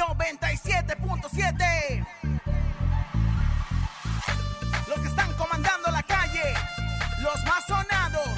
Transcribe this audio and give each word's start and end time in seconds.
97.7. 0.00 2.06
Los 4.88 4.98
que 4.98 5.08
están 5.08 5.30
comandando 5.34 5.90
la 5.90 6.02
calle, 6.02 6.54
los 7.20 7.44
más 7.44 7.66
sonados. 7.66 8.30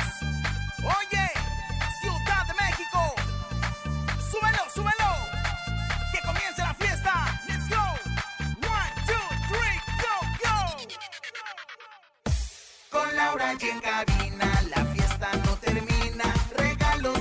Oye, 0.83 1.31
Ciudad 2.01 2.45
de 2.49 2.55
México. 2.55 3.15
Súbelo, 4.29 4.65
súbelo. 4.75 5.15
Que 6.11 6.19
comience 6.27 6.63
la 6.63 6.75
fiesta. 6.75 7.39
Let's 7.47 7.69
go. 7.69 7.77
One, 8.67 8.93
two, 9.07 9.23
three, 9.49 9.79
go, 10.03 10.15
go. 10.43 10.59
Con 12.91 13.07
Laura 13.17 13.55
y 13.61 13.65
en 13.69 13.79
cabina, 13.81 14.49
la 14.75 14.85
fiesta 14.87 15.29
no 15.45 15.53
termina. 15.59 16.25
Regalos 16.57 17.21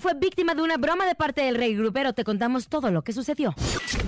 Fue 0.00 0.14
víctima 0.14 0.54
de 0.54 0.62
una 0.62 0.76
broma 0.76 1.06
de 1.06 1.14
parte 1.14 1.42
del 1.42 1.56
rey 1.56 1.76
grupero. 1.76 2.12
Te 2.12 2.24
contamos 2.24 2.68
todo 2.68 2.90
lo 2.90 3.02
que 3.02 3.12
sucedió. 3.12 3.54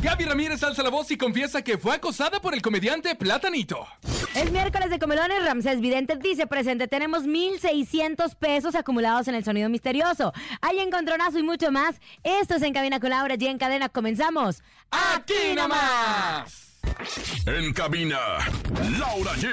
Gaby 0.02 0.24
Ramírez 0.24 0.62
alza 0.62 0.82
la 0.82 0.90
voz 0.90 1.10
y 1.10 1.16
confiesa 1.16 1.62
que 1.62 1.78
fue 1.78 1.94
acosada 1.94 2.40
por 2.40 2.54
el 2.54 2.62
comediante 2.62 3.14
Platanito. 3.14 3.86
Es 4.34 4.50
miércoles 4.50 4.90
de 4.90 4.98
comelones. 4.98 5.44
Ramsés 5.44 5.80
Vidente 5.80 6.16
dice 6.16 6.46
presente. 6.46 6.88
Tenemos 6.88 7.24
1,600 7.24 8.34
pesos 8.34 8.74
acumulados 8.74 9.28
en 9.28 9.34
el 9.34 9.44
sonido 9.44 9.68
misterioso. 9.68 10.32
Hay 10.60 10.80
encontronazo 10.80 11.38
y 11.38 11.42
mucho 11.42 11.70
más. 11.70 12.00
Esto 12.22 12.54
es 12.56 12.62
En 12.62 12.72
Cabina 12.72 12.98
con 13.00 13.10
Laura 13.10 13.34
y 13.38 13.46
en 13.46 13.58
cadena. 13.58 13.88
Comenzamos. 13.88 14.62
¡Aquí 14.90 15.54
nomás! 15.54 16.63
En 17.46 17.72
cabina, 17.72 18.18
Laura 18.98 19.32
G. 19.34 19.44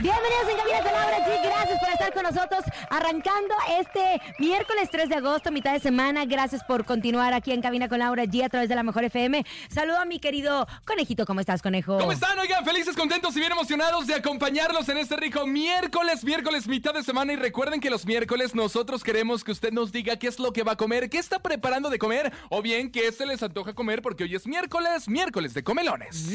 Bienvenidos 0.00 0.48
en 0.48 0.56
Cabina 0.56 0.82
con 0.82 0.92
Laura 0.92 1.18
G. 1.26 1.42
Gracias 1.42 1.78
por 1.80 1.88
estar 1.88 2.14
con 2.14 2.22
nosotros. 2.22 2.64
Arrancando 2.90 3.54
este 3.80 4.20
miércoles 4.38 4.88
3 4.90 5.08
de 5.08 5.16
agosto, 5.16 5.50
mitad 5.50 5.72
de 5.72 5.80
semana. 5.80 6.24
Gracias 6.24 6.62
por 6.64 6.84
continuar 6.84 7.32
aquí 7.34 7.52
en 7.52 7.60
Cabina 7.60 7.88
con 7.88 7.98
Laura 7.98 8.24
G 8.24 8.44
a 8.44 8.48
través 8.48 8.68
de 8.68 8.76
la 8.76 8.82
Mejor 8.82 9.04
FM. 9.04 9.44
Saludo 9.68 9.98
a 9.98 10.04
mi 10.04 10.20
querido 10.20 10.66
conejito. 10.86 11.26
¿Cómo 11.26 11.40
estás, 11.40 11.62
conejo? 11.62 11.98
¿Cómo 11.98 12.12
están? 12.12 12.38
Oigan, 12.38 12.64
felices, 12.64 12.96
contentos 12.96 13.36
y 13.36 13.40
bien 13.40 13.52
emocionados 13.52 14.06
de 14.06 14.14
acompañarlos 14.14 14.88
en 14.88 14.98
este 14.98 15.16
rico 15.16 15.46
miércoles, 15.46 16.22
miércoles, 16.24 16.68
mitad 16.68 16.94
de 16.94 17.02
semana. 17.02 17.32
Y 17.32 17.36
recuerden 17.36 17.80
que 17.80 17.90
los 17.90 18.06
miércoles 18.06 18.54
nosotros 18.54 19.02
queremos 19.02 19.42
que 19.42 19.52
usted 19.52 19.72
nos 19.72 19.90
diga 19.90 20.16
qué 20.16 20.28
es 20.28 20.38
lo 20.38 20.52
que 20.52 20.62
va 20.62 20.72
a 20.72 20.76
comer, 20.76 21.10
qué 21.10 21.18
está 21.18 21.40
preparando 21.40 21.90
de 21.90 21.98
comer, 21.98 22.32
o 22.50 22.62
bien 22.62 22.90
qué 22.90 23.10
se 23.10 23.26
les 23.26 23.42
antoja 23.42 23.74
comer, 23.74 24.02
porque 24.02 24.24
hoy 24.24 24.34
es 24.34 24.46
miércoles, 24.46 25.08
miércoles 25.08 25.54
de 25.54 25.64
comelones. 25.64 26.28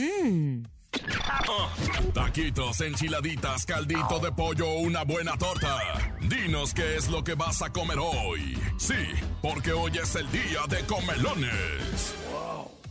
Taquitos, 2.13 2.81
enchiladitas, 2.81 3.66
caldito 3.66 4.19
de 4.19 4.31
pollo, 4.31 4.73
una 4.79 5.03
buena 5.03 5.38
torta. 5.38 5.78
Dinos 6.22 6.73
qué 6.73 6.97
es 6.97 7.09
lo 7.09 7.23
que 7.23 7.35
vas 7.35 7.62
a 7.62 7.72
comer 7.72 7.97
hoy. 8.00 8.57
Sí, 8.78 8.95
porque 9.41 9.72
hoy 9.72 9.91
es 10.01 10.16
el 10.16 10.29
día 10.31 10.62
de 10.67 10.85
comelones. 10.85 12.16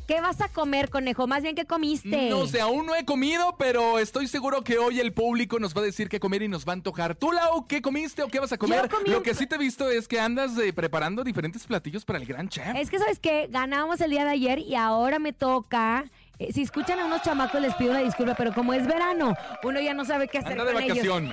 ¿Qué 0.09 0.23
vas 0.23 0.41
a 0.41 0.49
comer, 0.49 0.89
conejo? 0.89 1.27
Más 1.27 1.43
bien, 1.43 1.55
¿qué 1.55 1.67
comiste? 1.67 2.31
No 2.31 2.47
sé, 2.47 2.63
aún 2.63 2.87
no 2.87 2.95
he 2.95 3.05
comido, 3.05 3.57
pero 3.59 3.99
estoy 3.99 4.27
seguro 4.27 4.65
que 4.65 4.79
hoy 4.79 5.01
el 5.01 5.13
público 5.13 5.59
nos 5.59 5.77
va 5.77 5.83
a 5.83 5.85
decir 5.85 6.09
qué 6.09 6.19
comer 6.19 6.41
y 6.41 6.49
nos 6.49 6.67
va 6.67 6.73
a 6.73 6.77
antojar. 6.77 7.15
¿Tú, 7.15 7.31
Lau, 7.31 7.67
qué 7.67 7.83
comiste 7.83 8.23
o 8.23 8.29
qué 8.29 8.41
vas 8.41 8.51
a 8.51 8.57
comer? 8.57 8.89
comí 8.89 9.11
Lo 9.11 9.19
un 9.19 9.23
que 9.23 9.35
sí 9.35 9.47
te 9.47 9.57
he 9.57 9.59
visto 9.59 9.91
es 9.91 10.09
que 10.09 10.19
andas 10.19 10.57
eh, 10.57 10.73
preparando 10.73 11.25
diferentes 11.25 11.67
platillos 11.67 12.07
para 12.07 12.19
el 12.19 12.25
gran 12.25 12.49
chef. 12.49 12.75
Es 12.75 12.89
que, 12.89 12.99
¿sabes 12.99 13.19
qué? 13.19 13.49
Ganamos 13.51 14.01
el 14.01 14.11
día 14.11 14.25
de 14.25 14.31
ayer 14.31 14.61
y 14.61 14.77
ahora 14.77 15.19
me 15.19 15.35
toca... 15.35 16.07
eh, 16.39 16.53
si 16.53 16.63
escuchan 16.63 16.99
a 17.01 17.05
unos 17.07 17.23
chamacos 17.23 17.61
les 17.61 17.75
pido 17.75 17.91
una 17.91 18.01
disculpa, 18.01 18.35
pero 18.35 18.53
como 18.53 18.73
es 18.73 18.87
verano, 18.87 19.35
uno 19.63 19.81
ya 19.81 19.95
no 19.95 20.05
sabe 20.05 20.29
qué 20.29 20.39
hacer 20.39 20.53
Anda 20.53 20.65
de 20.65 20.73
con 20.73 20.83
ellos. 20.83 20.97
de 20.97 21.09
vacación. 21.09 21.33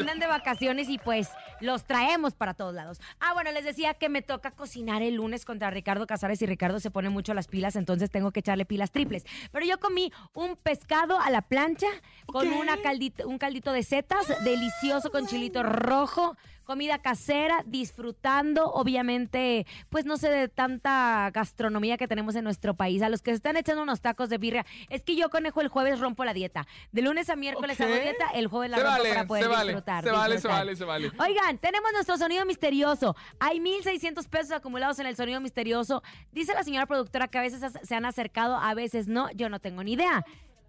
Andan 0.00 0.18
de 0.18 0.26
vacaciones 0.26 0.88
y 0.88 0.98
pues 0.98 1.28
los 1.60 1.84
traemos 1.84 2.34
para 2.34 2.54
todos 2.54 2.74
lados. 2.74 3.00
Ah, 3.20 3.34
bueno, 3.34 3.52
les 3.52 3.64
decía 3.64 3.94
que 3.94 4.08
me 4.08 4.22
toca 4.22 4.50
cocinar 4.50 5.02
el 5.02 5.14
lunes 5.14 5.44
contra 5.44 5.70
Ricardo 5.70 6.06
Casares 6.06 6.40
y 6.42 6.46
Ricardo 6.46 6.80
se 6.80 6.90
pone 6.90 7.10
mucho 7.10 7.34
las 7.34 7.46
pilas, 7.46 7.76
entonces 7.76 8.10
tengo 8.10 8.30
que 8.30 8.40
echarle 8.40 8.64
pilas 8.64 8.90
triples. 8.90 9.24
Pero 9.52 9.66
yo 9.66 9.78
comí 9.78 10.12
un 10.34 10.56
pescado 10.56 11.20
a 11.20 11.30
la 11.30 11.42
plancha 11.42 11.88
con 12.26 12.48
una 12.48 12.76
caldito, 12.78 13.28
un 13.28 13.38
caldito 13.38 13.72
de 13.72 13.82
setas 13.82 14.26
delicioso 14.44 15.10
con 15.10 15.26
chilito 15.26 15.62
rojo. 15.62 16.36
Comida 16.68 16.98
casera, 16.98 17.62
disfrutando, 17.64 18.70
obviamente, 18.70 19.66
pues 19.88 20.04
no 20.04 20.18
sé, 20.18 20.28
de 20.28 20.48
tanta 20.48 21.30
gastronomía 21.32 21.96
que 21.96 22.06
tenemos 22.06 22.34
en 22.34 22.44
nuestro 22.44 22.74
país. 22.74 23.00
A 23.00 23.08
los 23.08 23.22
que 23.22 23.30
se 23.30 23.36
están 23.36 23.56
echando 23.56 23.82
unos 23.82 24.02
tacos 24.02 24.28
de 24.28 24.36
birria, 24.36 24.66
es 24.90 25.02
que 25.02 25.16
yo, 25.16 25.30
conejo, 25.30 25.62
el 25.62 25.68
jueves 25.68 25.98
rompo 25.98 26.26
la 26.26 26.34
dieta. 26.34 26.66
De 26.92 27.00
lunes 27.00 27.30
a 27.30 27.36
miércoles 27.36 27.80
hago 27.80 27.94
dieta, 27.94 28.26
el 28.34 28.48
jueves 28.48 28.70
la 28.70 28.76
Se 28.76 28.82
rompo 28.82 28.98
vale, 28.98 29.08
para 29.08 29.26
poder 29.26 29.44
se 29.44 29.64
disfrutar. 29.64 30.04
se 30.04 30.10
vale, 30.10 30.38
se 30.38 30.48
vale, 30.48 30.76
se 30.76 30.84
vale. 30.84 31.10
Oigan, 31.18 31.56
tenemos 31.56 31.90
nuestro 31.94 32.18
sonido 32.18 32.44
misterioso. 32.44 33.16
Hay 33.40 33.60
1,600 33.60 34.28
pesos 34.28 34.52
acumulados 34.52 34.98
en 34.98 35.06
el 35.06 35.16
sonido 35.16 35.40
misterioso. 35.40 36.02
Dice 36.32 36.52
la 36.52 36.64
señora 36.64 36.84
productora 36.84 37.28
que 37.28 37.38
a 37.38 37.40
veces 37.40 37.62
se 37.82 37.94
han 37.94 38.04
acercado, 38.04 38.58
a 38.58 38.74
veces 38.74 39.08
no. 39.08 39.30
Yo 39.30 39.48
no 39.48 39.58
tengo 39.58 39.82
ni 39.82 39.94
idea. 39.94 40.22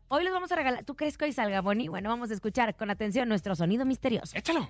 Hoy 0.07 0.23
les 0.23 0.31
vamos 0.31 0.49
a 0.49 0.55
regalar. 0.55 0.85
¿Tú 0.85 0.95
crees 0.95 1.17
que 1.17 1.25
hoy 1.25 1.33
salga, 1.33 1.59
Bonnie? 1.59 1.89
Bueno, 1.89 2.07
vamos 2.07 2.31
a 2.31 2.35
escuchar 2.35 2.73
con 2.77 2.89
atención 2.89 3.27
nuestro 3.27 3.53
sonido 3.53 3.83
misterioso. 3.83 4.37
Échalo. 4.37 4.69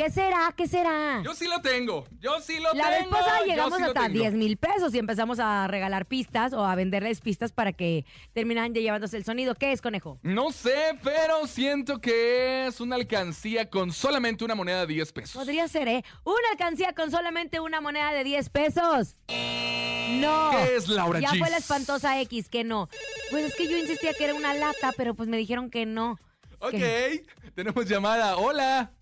¿Qué 0.00 0.08
será? 0.08 0.54
¿Qué 0.56 0.66
será? 0.66 1.20
Yo 1.22 1.34
sí 1.34 1.46
lo 1.46 1.60
tengo. 1.60 2.06
Yo 2.20 2.40
sí 2.40 2.58
lo 2.58 2.72
La 2.72 2.88
vez 2.88 3.00
tengo. 3.00 3.10
pasada 3.10 3.44
llegamos 3.44 3.76
sí 3.76 3.84
hasta 3.84 4.02
tengo. 4.04 4.14
10 4.18 4.32
mil 4.32 4.56
pesos 4.56 4.94
y 4.94 4.98
empezamos 4.98 5.38
a 5.40 5.68
regalar 5.68 6.06
pistas 6.06 6.54
o 6.54 6.64
a 6.64 6.74
venderles 6.74 7.20
pistas 7.20 7.52
para 7.52 7.74
que 7.74 8.06
terminaran 8.32 8.72
ya 8.72 8.80
llevándose 8.80 9.18
el 9.18 9.24
sonido. 9.26 9.54
¿Qué 9.56 9.72
es, 9.72 9.82
conejo? 9.82 10.18
No 10.22 10.52
sé, 10.52 10.98
pero 11.04 11.46
siento 11.46 12.00
que 12.00 12.66
es 12.66 12.80
una 12.80 12.96
alcancía 12.96 13.68
con 13.68 13.92
solamente 13.92 14.42
una 14.42 14.54
moneda 14.54 14.86
de 14.86 14.94
10 14.94 15.12
pesos. 15.12 15.32
Podría 15.34 15.68
ser, 15.68 15.86
¿eh? 15.88 16.02
Una 16.24 16.48
alcancía 16.52 16.94
con 16.94 17.10
solamente 17.10 17.60
una 17.60 17.82
moneda 17.82 18.10
de 18.12 18.24
10 18.24 18.48
pesos. 18.48 19.16
No. 19.28 20.50
¿Qué 20.52 20.76
es, 20.76 20.88
Laura 20.88 21.20
Ya 21.20 21.28
Gis? 21.28 21.40
fue 21.40 21.50
la 21.50 21.58
espantosa 21.58 22.18
X, 22.22 22.48
que 22.48 22.64
no. 22.64 22.88
Pues 23.30 23.44
es 23.44 23.54
que 23.54 23.68
yo 23.68 23.76
insistía 23.76 24.14
que 24.14 24.24
era 24.24 24.32
una 24.34 24.54
lata, 24.54 24.92
pero 24.96 25.12
pues 25.14 25.28
me 25.28 25.36
dijeron 25.36 25.68
que 25.68 25.84
no. 25.84 26.18
Ok, 26.58 26.70
Que- 26.70 27.26
tenemos 27.54 27.84
llamada. 27.86 28.38
Hola. 28.38 28.92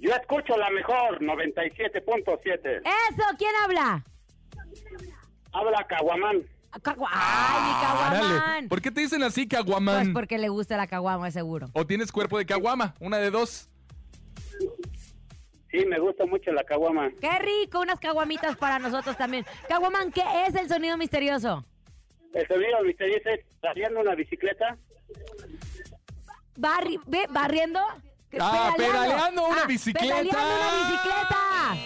Yo 0.00 0.14
escucho 0.14 0.56
la 0.56 0.70
mejor, 0.70 1.20
97.7. 1.20 2.82
¡Eso! 2.84 3.22
¿Quién 3.36 3.50
habla? 3.64 4.04
Habla 5.52 5.86
Caguamán. 5.88 6.42
Cagua- 6.82 7.08
¡Ay, 7.12 7.62
mi 7.62 7.70
Árale. 7.70 8.18
caguamán! 8.20 8.68
¿Por 8.68 8.80
qué 8.82 8.90
te 8.90 9.00
dicen 9.00 9.22
así, 9.22 9.46
Pues 9.46 9.58
caguamán? 9.60 10.12
porque 10.12 10.38
le 10.38 10.48
gusta 10.50 10.76
la 10.76 10.86
caguama, 10.86 11.30
seguro. 11.30 11.68
¿O 11.72 11.86
tienes 11.86 12.12
cuerpo 12.12 12.38
de 12.38 12.46
caguama? 12.46 12.94
Una 13.00 13.16
de 13.18 13.30
dos. 13.30 13.68
Sí, 15.70 15.84
me 15.86 15.98
gusta 15.98 16.24
mucho 16.24 16.50
la 16.52 16.64
Caguama. 16.64 17.10
¡Qué 17.20 17.30
rico! 17.40 17.80
Unas 17.80 18.00
caguamitas 18.00 18.56
para 18.56 18.78
nosotros 18.78 19.16
también. 19.18 19.44
Caguamán, 19.68 20.10
¿qué 20.12 20.22
es 20.46 20.54
el 20.54 20.66
sonido 20.68 20.96
misterioso? 20.96 21.62
El 22.32 22.46
sonido 22.48 22.82
misterioso 22.84 23.28
es 23.28 23.40
saliendo 23.60 24.00
una 24.00 24.14
bicicleta. 24.14 24.78
barri- 26.56 27.00
ve, 27.06 27.26
barriendo. 27.30 27.80
Ah, 28.40 28.72
pedaleando 28.76 29.46
una 29.48 29.62
Ah, 29.62 29.66
bicicleta. 29.66 30.06
Pedaleando 30.06 30.56
una 30.56 30.90
bicicleta. 30.90 31.76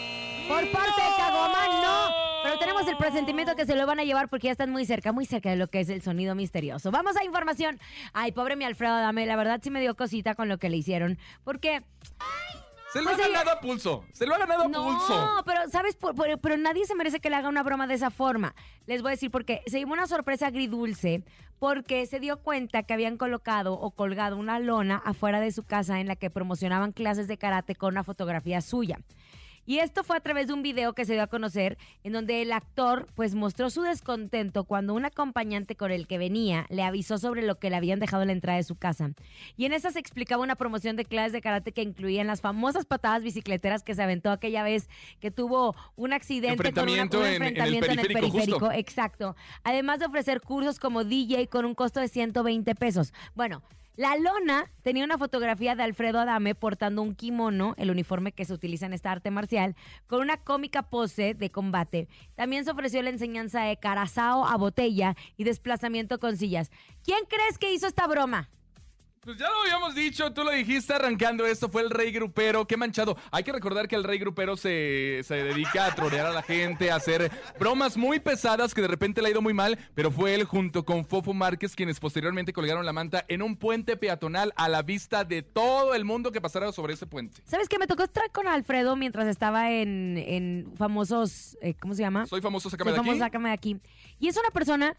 Por 0.49 0.71
parte 0.73 1.01
de 1.01 1.17
Caguaman, 1.17 1.81
no. 1.83 2.09
Pero 2.43 2.59
tenemos 2.59 2.87
el 2.89 2.97
presentimiento 2.97 3.55
que 3.55 3.65
se 3.65 3.77
lo 3.77 3.87
van 3.87 4.01
a 4.01 4.05
llevar 4.05 4.29
porque 4.29 4.47
ya 4.49 4.53
están 4.53 4.71
muy 4.71 4.85
cerca, 4.85 5.13
muy 5.13 5.25
cerca 5.25 5.51
de 5.51 5.57
lo 5.57 5.69
que 5.69 5.81
es 5.81 5.89
el 5.89 6.03
sonido 6.03 6.35
misterioso. 6.35 6.91
Vamos 6.91 7.17
a 7.17 7.25
información. 7.25 7.79
Ay, 8.13 8.33
pobre 8.33 8.57
mi 8.57 8.65
Alfredo 8.65 8.97
Dame, 8.99 9.25
la 9.27 9.37
verdad 9.37 9.61
sí 9.63 9.71
me 9.71 9.81
dio 9.81 9.95
cosita 9.95 10.35
con 10.35 10.49
lo 10.49 10.59
que 10.59 10.69
le 10.69 10.77
hicieron. 10.79 11.19
Porque 11.45 11.85
Se 12.93 13.01
lo 13.01 13.11
Pues 13.11 13.19
ha 13.25 13.29
ganado 13.29 13.51
a 13.53 13.61
pulso. 13.61 14.05
Se 14.13 14.27
lo 14.27 14.35
ha 14.35 14.39
ganado 14.39 14.63
a 14.65 14.69
pulso. 14.69 15.15
no, 15.37 15.43
pero 15.45 15.69
¿sabes? 15.71 15.97
Por- 15.97 16.15
por- 16.15 16.39
pero 16.41 16.57
nadie 16.57 16.85
se 16.87 16.95
merece 16.95 17.21
que 17.21 17.31
le 17.31 17.37
haga 17.37 17.49
una 17.49 17.63
broma 17.63 17.87
de 17.87 17.95
esa 17.95 18.11
forma. 18.11 18.55
Les 18.87 19.01
voy 19.03 19.11
a 19.11 19.13
decir 19.13 19.31
porque 19.31 19.63
se 19.67 19.79
llevó 19.79 19.93
una 19.95 20.07
sorpresa 20.07 20.49
agridulce 20.49 21.23
porque 21.59 22.07
se 22.07 22.19
dio 22.21 22.39
cuenta 22.39 22.83
que 22.83 22.93
habían 22.93 23.17
colocado 23.17 23.75
o 23.75 23.93
colgado 23.93 24.37
una 24.37 24.59
lona 24.59 25.01
afuera 25.05 25.41
de 25.41 25.53
su 25.53 25.63
casa 25.63 26.01
en 26.01 26.09
la 26.09 26.17
que 26.17 26.29
promocionaban 26.29 26.93
clases 26.93 27.29
de 27.29 27.39
karate 27.39 27.75
con 27.77 27.95
una 27.95 28.05
fotografía 28.05 28.61
suya. 28.61 28.99
Y 29.65 29.79
esto 29.79 30.03
fue 30.03 30.17
a 30.17 30.21
través 30.21 30.49
de 30.49 30.53
un 30.55 30.63
video 30.63 30.93
que 30.93 31.05
se 31.05 31.13
dio 31.13 31.23
a 31.23 31.29
conocer 31.29 31.79
en 32.03 32.13
donde 32.13 32.43
el 32.43 32.51
actor 32.53 33.07
pues 33.15 33.35
mostró 33.35 33.71
su 33.71 33.83
descontento 33.83 34.65
cuando 34.65 34.93
un 34.95 35.05
acompañante 35.05 35.77
con 35.77 35.93
el 35.93 36.07
que 36.09 36.19
venía 36.19 36.67
le 36.69 36.83
avisó 36.83 37.17
sobre 37.19 37.43
lo 37.43 37.59
que 37.61 37.71
le 37.71 37.77
habían 37.77 38.01
dejado 38.01 38.23
en 38.23 38.29
la 38.29 38.33
entrada 38.33 38.57
de 38.57 38.65
su 38.65 38.75
casa. 38.77 39.11
Y 39.57 39.65
en 39.65 39.73
esa 39.73 39.91
se 39.93 40.01
explicaba 40.01 40.43
una 40.43 40.57
promoción 40.57 40.97
de 40.97 41.05
clases 41.05 41.33
de 41.33 41.41
karate 41.41 41.73
que 41.73 41.83
incluían 41.83 42.27
las 42.27 42.41
famosas 42.41 42.87
patadas 42.87 43.23
bicicleteras 43.23 43.83
que 43.85 43.95
se 43.95 44.03
aventó 44.03 44.31
aquella 44.31 44.63
vez 44.65 44.89
que 45.21 45.31
tuvo 45.31 45.77
un 45.95 46.13
accidente 46.13 46.57
con 46.57 46.61
una- 46.61 46.69
Enfrentamiento 46.69 47.19
un 47.21 47.25
en- 47.27 47.35
en 47.35 47.43
el 47.43 47.49
enfrentamiento 47.49 47.87
en 47.87 47.91
el 47.93 47.97
periférico, 48.07 48.33
periférico. 48.33 48.59
justo. 48.67 48.73
Exacto. 48.79 49.37
Además 49.63 50.01
de 50.01 50.07
ofrecer 50.07 50.41
cursos 50.41 50.81
como 50.81 51.05
DJ 51.05 51.47
con 51.49 51.65
un 51.65 51.75
costo 51.75 52.01
de 52.01 52.09
120 52.09 52.75
pesos. 52.75 53.13
Bueno, 53.35 53.63
la 53.97 54.17
lona 54.17 54.71
tenía 54.83 55.05
una 55.05 55.19
fotografía 55.19 55.75
de 55.75 55.83
Alfredo 55.83 56.21
Adame 56.21 56.55
portando 56.55 57.03
un 57.03 57.15
kimono, 57.15 57.75
el 57.77 57.91
uniforme 57.91 58.33
que 58.33 58.45
se 58.45 58.55
utiliza 58.55 58.87
en 58.87 58.95
esta 58.95 59.13
arte 59.13 59.31
marcial, 59.31 59.77
con 60.07 60.23
una 60.23 60.39
cómica 60.39 60.83
pose 60.83 61.35
de 61.35 61.51
combate. 61.51 62.09
También 62.35 62.65
se 62.65 62.71
ofreció 62.71 63.03
la 63.03 63.11
enseñanza 63.11 63.65
de 63.65 63.77
carazao 63.77 64.47
a 64.47 64.57
botella 64.57 65.15
y 65.37 65.45
desplazamiento 65.45 66.19
con 66.19 66.37
sillas. 66.37 66.71
¿Quién 67.05 67.21
crees 67.29 67.59
que 67.59 67.73
hizo 67.75 67.87
esta 67.87 68.07
broma? 68.07 68.49
Pues 69.25 69.37
ya 69.39 69.49
lo 69.49 69.61
habíamos 69.63 69.95
dicho, 69.95 70.33
tú 70.33 70.43
lo 70.43 70.51
dijiste 70.51 70.93
arrancando 70.95 71.47
esto, 71.47 71.69
fue 71.69 71.83
el 71.83 71.91
rey 71.91 72.11
grupero, 72.11 72.67
qué 72.67 72.77
manchado. 72.77 73.17
Hay 73.31 73.45
que 73.45 73.53
recordar 73.53 73.87
que 73.87 73.95
el 73.95 74.03
rey 74.03 74.19
grupero 74.19 74.57
se, 74.57 75.21
se 75.23 75.37
dedica 75.37 75.87
a 75.87 75.95
trolear 75.95 76.27
a 76.27 76.33
la 76.33 76.43
gente, 76.43 76.91
a 76.91 76.97
hacer 76.97 77.31
bromas 77.57 77.97
muy 77.97 78.19
pesadas 78.19 78.75
que 78.75 78.81
de 78.83 78.89
repente 78.89 79.23
le 79.23 79.29
ha 79.29 79.31
ido 79.31 79.41
muy 79.41 79.55
mal, 79.55 79.79
pero 79.95 80.11
fue 80.11 80.35
él 80.35 80.43
junto 80.43 80.85
con 80.85 81.07
Fofo 81.07 81.35
Márquez 81.35 81.77
quienes 81.77 82.01
posteriormente 82.01 82.53
colgaron 82.53 82.85
la 82.85 82.93
manta 82.93 83.25
en 83.29 83.43
un 83.43 83.55
puente 83.55 83.97
peatonal 83.97 84.53
a 84.57 84.69
la 84.69 84.83
vista 84.83 85.23
de 85.23 85.43
todo 85.43 85.95
el 85.95 86.05
mundo 86.05 86.33
que 86.33 86.41
pasara 86.41 86.73
sobre 86.73 86.95
ese 86.95 87.07
puente. 87.07 87.43
¿Sabes 87.45 87.69
qué? 87.69 87.79
Me 87.79 87.87
tocó 87.87 88.03
estar 88.03 88.29
con 88.33 88.49
Alfredo 88.49 88.97
mientras 88.97 89.29
estaba 89.29 89.71
en, 89.71 90.19
en 90.19 90.73
famosos, 90.77 91.57
eh, 91.63 91.75
¿cómo 91.75 91.95
se 91.95 92.03
llama? 92.03 92.27
Soy 92.27 92.41
famoso, 92.41 92.69
sácame 92.69 92.91
Soy 92.91 92.95
de 92.97 93.01
aquí. 93.03 93.07
famoso, 93.09 93.25
sácame 93.25 93.49
de 93.51 93.55
aquí. 93.55 93.77
Y 94.19 94.27
es 94.27 94.37
una 94.37 94.51
persona 94.51 94.97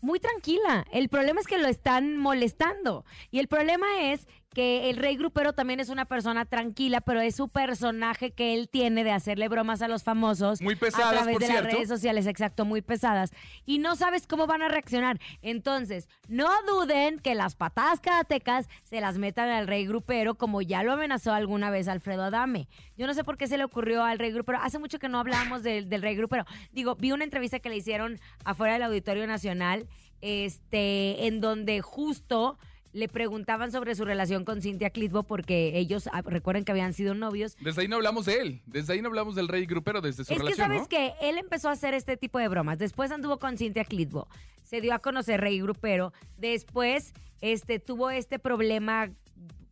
muy 0.00 0.20
tranquila. 0.20 0.86
El 0.92 1.08
problema 1.08 1.40
es 1.40 1.46
que 1.46 1.58
lo 1.58 1.68
están 1.68 2.16
molestando. 2.16 3.04
Y 3.30 3.38
el 3.38 3.48
problema 3.48 3.86
es 4.02 4.26
que 4.52 4.90
el 4.90 4.96
rey 4.96 5.16
grupero 5.16 5.52
también 5.52 5.78
es 5.80 5.88
una 5.90 6.06
persona 6.06 6.44
tranquila, 6.44 7.00
pero 7.00 7.20
es 7.20 7.36
su 7.36 7.48
personaje 7.48 8.32
que 8.32 8.54
él 8.54 8.68
tiene 8.68 9.04
de 9.04 9.12
hacerle 9.12 9.48
bromas 9.48 9.80
a 9.80 9.88
los 9.88 10.02
famosos. 10.02 10.60
Muy 10.60 10.74
pesadas, 10.74 11.08
A 11.08 11.12
través 11.12 11.34
por 11.34 11.40
de 11.40 11.46
cierto. 11.46 11.64
las 11.64 11.72
redes 11.74 11.88
sociales, 11.88 12.26
exacto, 12.26 12.64
muy 12.64 12.82
pesadas. 12.82 13.30
Y 13.64 13.78
no 13.78 13.94
sabes 13.94 14.26
cómo 14.26 14.46
van 14.46 14.62
a 14.62 14.68
reaccionar. 14.68 15.20
Entonces, 15.40 16.08
no 16.28 16.48
duden 16.66 17.20
que 17.20 17.34
las 17.34 17.54
patadas 17.54 18.00
karatecas 18.00 18.68
se 18.82 19.00
las 19.00 19.18
metan 19.18 19.48
al 19.50 19.68
rey 19.68 19.86
grupero, 19.86 20.34
como 20.34 20.62
ya 20.62 20.82
lo 20.82 20.92
amenazó 20.92 21.32
alguna 21.32 21.70
vez 21.70 21.86
Alfredo 21.86 22.24
Adame. 22.24 22.68
Yo 22.96 23.06
no 23.06 23.14
sé 23.14 23.22
por 23.22 23.36
qué 23.36 23.46
se 23.46 23.56
le 23.56 23.64
ocurrió 23.64 24.02
al 24.02 24.18
rey 24.18 24.32
grupero. 24.32 24.58
Hace 24.60 24.78
mucho 24.80 24.98
que 24.98 25.08
no 25.08 25.18
hablábamos 25.20 25.62
del, 25.62 25.88
del 25.88 26.02
rey 26.02 26.16
grupero. 26.16 26.44
Digo, 26.72 26.96
vi 26.96 27.12
una 27.12 27.24
entrevista 27.24 27.60
que 27.60 27.68
le 27.68 27.76
hicieron 27.76 28.18
afuera 28.44 28.74
del 28.74 28.82
Auditorio 28.82 29.26
Nacional, 29.26 29.86
este, 30.20 31.26
en 31.26 31.40
donde 31.40 31.80
justo 31.80 32.58
le 32.92 33.08
preguntaban 33.08 33.70
sobre 33.72 33.94
su 33.94 34.04
relación 34.04 34.44
con 34.44 34.62
Cintia 34.62 34.90
Clitbo, 34.90 35.22
porque 35.22 35.78
ellos, 35.78 36.08
ah, 36.12 36.22
recuerden 36.22 36.64
que 36.64 36.72
habían 36.72 36.92
sido 36.92 37.14
novios, 37.14 37.56
Desde 37.60 37.82
ahí 37.82 37.88
no 37.88 37.96
hablamos 37.96 38.26
de 38.26 38.40
él, 38.40 38.62
desde 38.66 38.94
ahí 38.94 39.02
no 39.02 39.08
hablamos 39.08 39.34
del 39.34 39.48
rey 39.48 39.66
grupero, 39.66 40.00
desde 40.00 40.24
su 40.24 40.32
es 40.32 40.38
que 40.38 40.44
relación, 40.44 40.66
sabes 40.66 40.82
¿no? 40.82 40.88
que 40.88 41.14
él 41.20 41.38
empezó 41.38 41.68
a 41.68 41.72
hacer 41.72 41.94
este 41.94 42.16
tipo 42.16 42.38
de 42.38 42.48
bromas. 42.48 42.78
Después 42.78 43.10
anduvo 43.10 43.38
con 43.38 43.56
Cintia 43.56 43.84
Clitbo. 43.84 44.28
Se 44.62 44.80
dio 44.80 44.94
a 44.94 44.98
conocer 44.98 45.40
Rey 45.40 45.60
Grupero. 45.60 46.12
Después 46.36 47.12
este, 47.40 47.78
tuvo 47.80 48.10
este 48.10 48.38
problema, 48.38 49.10